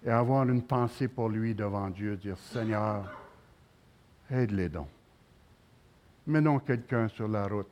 [0.04, 3.10] et avoir une pensée pour lui devant Dieu, dire Seigneur,
[4.32, 4.88] aide-les donc.
[6.26, 7.68] Menons quelqu'un sur la route.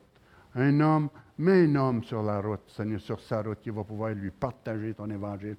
[0.55, 4.11] Un homme, mets un homme sur la route, Seigneur, sur sa route, qui va pouvoir
[4.11, 5.55] lui partager ton évangile.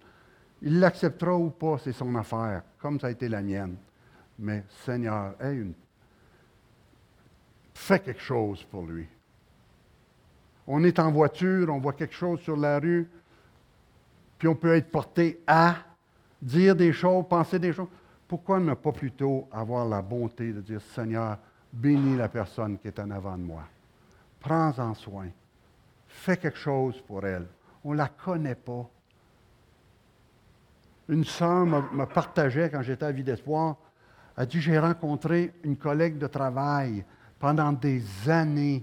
[0.60, 3.76] Il l'acceptera ou pas, c'est son affaire, comme ça a été la mienne.
[4.38, 5.74] Mais Seigneur, une...
[7.74, 9.06] fais quelque chose pour lui.
[10.66, 13.08] On est en voiture, on voit quelque chose sur la rue,
[14.38, 15.76] puis on peut être porté à
[16.40, 17.88] dire des choses, penser des choses.
[18.32, 21.36] Pourquoi ne pas plutôt avoir la bonté de dire, Seigneur,
[21.70, 23.64] Bénis la personne qui est en avant de moi.
[24.40, 25.28] Prends-en soin.
[26.08, 27.46] Fais quelque chose pour elle.
[27.84, 28.88] On ne la connaît pas.
[31.10, 33.76] Une sœur me partageait quand j'étais à Vie d'Espoir.
[34.38, 37.04] Elle dit J'ai rencontré une collègue de travail
[37.38, 38.82] pendant des années.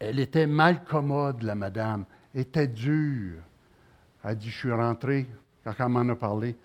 [0.00, 2.04] Elle était mal commode, la madame,
[2.34, 3.40] était dure.
[4.24, 5.28] Elle dit, je suis rentrée,
[5.62, 6.56] quand elle m'en a parlé,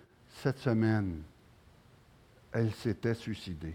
[0.42, 1.22] cette semaine,
[2.52, 3.74] elle s'était suicidée.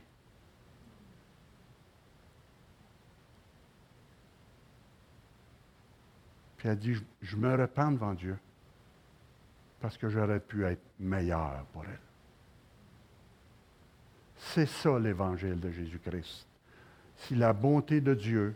[6.57, 8.37] Puis elle dit, je, me repens devant Dieu
[9.79, 11.99] parce que j'aurais pu être meilleur pour elle.
[14.37, 16.45] C'est ça l'évangile de Jésus-Christ.
[17.15, 18.55] Si la bonté de Dieu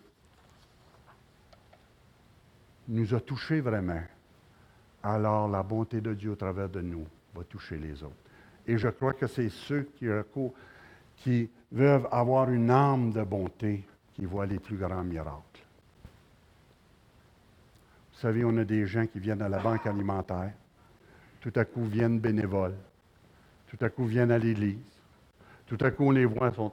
[2.87, 4.03] nous a touchés vraiment,
[5.01, 8.15] alors la bonté de Dieu au travers de nous va toucher les autres.
[8.67, 10.07] Et je crois que c'est ceux qui,
[11.17, 13.83] qui veulent avoir une âme de bonté
[14.13, 15.61] qui voient les plus grands miracles.
[18.13, 20.53] Vous savez, on a des gens qui viennent à la banque alimentaire,
[21.41, 22.75] tout à coup viennent bénévoles,
[23.67, 24.77] tout à coup viennent à l'Église,
[25.67, 26.71] tout à coup on les voit, sont,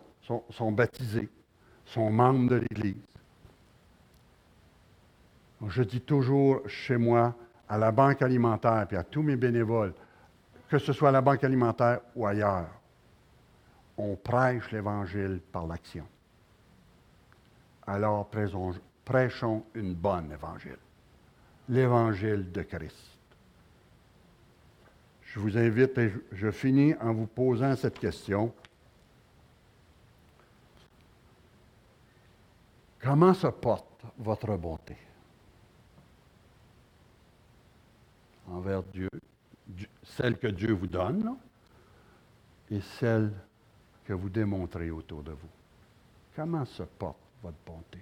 [0.50, 1.28] sont, baptisés,
[1.84, 2.94] sont membres de l'Église.
[5.68, 7.34] Je dis toujours chez moi,
[7.68, 9.94] à la banque alimentaire, puis à tous mes bénévoles,
[10.72, 12.70] que ce soit à la banque alimentaire ou ailleurs,
[13.98, 16.06] on prêche l'Évangile par l'action.
[17.86, 18.30] Alors
[19.04, 20.78] prêchons une bonne Évangile
[21.68, 23.18] l'évangile de Christ.
[25.20, 28.50] Je vous invite, et je finis en vous posant cette question.
[32.98, 34.96] Comment se porte votre bonté
[38.48, 39.10] envers Dieu,
[40.02, 41.36] celle que Dieu vous donne
[42.70, 43.32] et celle
[44.04, 45.48] que vous démontrez autour de vous?
[46.34, 47.98] Comment se porte votre bonté?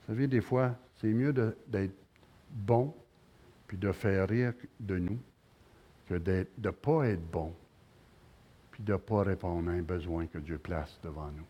[0.00, 1.94] Vous savez, des fois, c'est mieux d'être
[2.50, 2.94] bon
[3.66, 5.18] puis de faire rire de nous
[6.06, 7.54] que de ne pas être bon
[8.70, 11.46] puis de ne pas répondre à un besoin que Dieu place devant nous.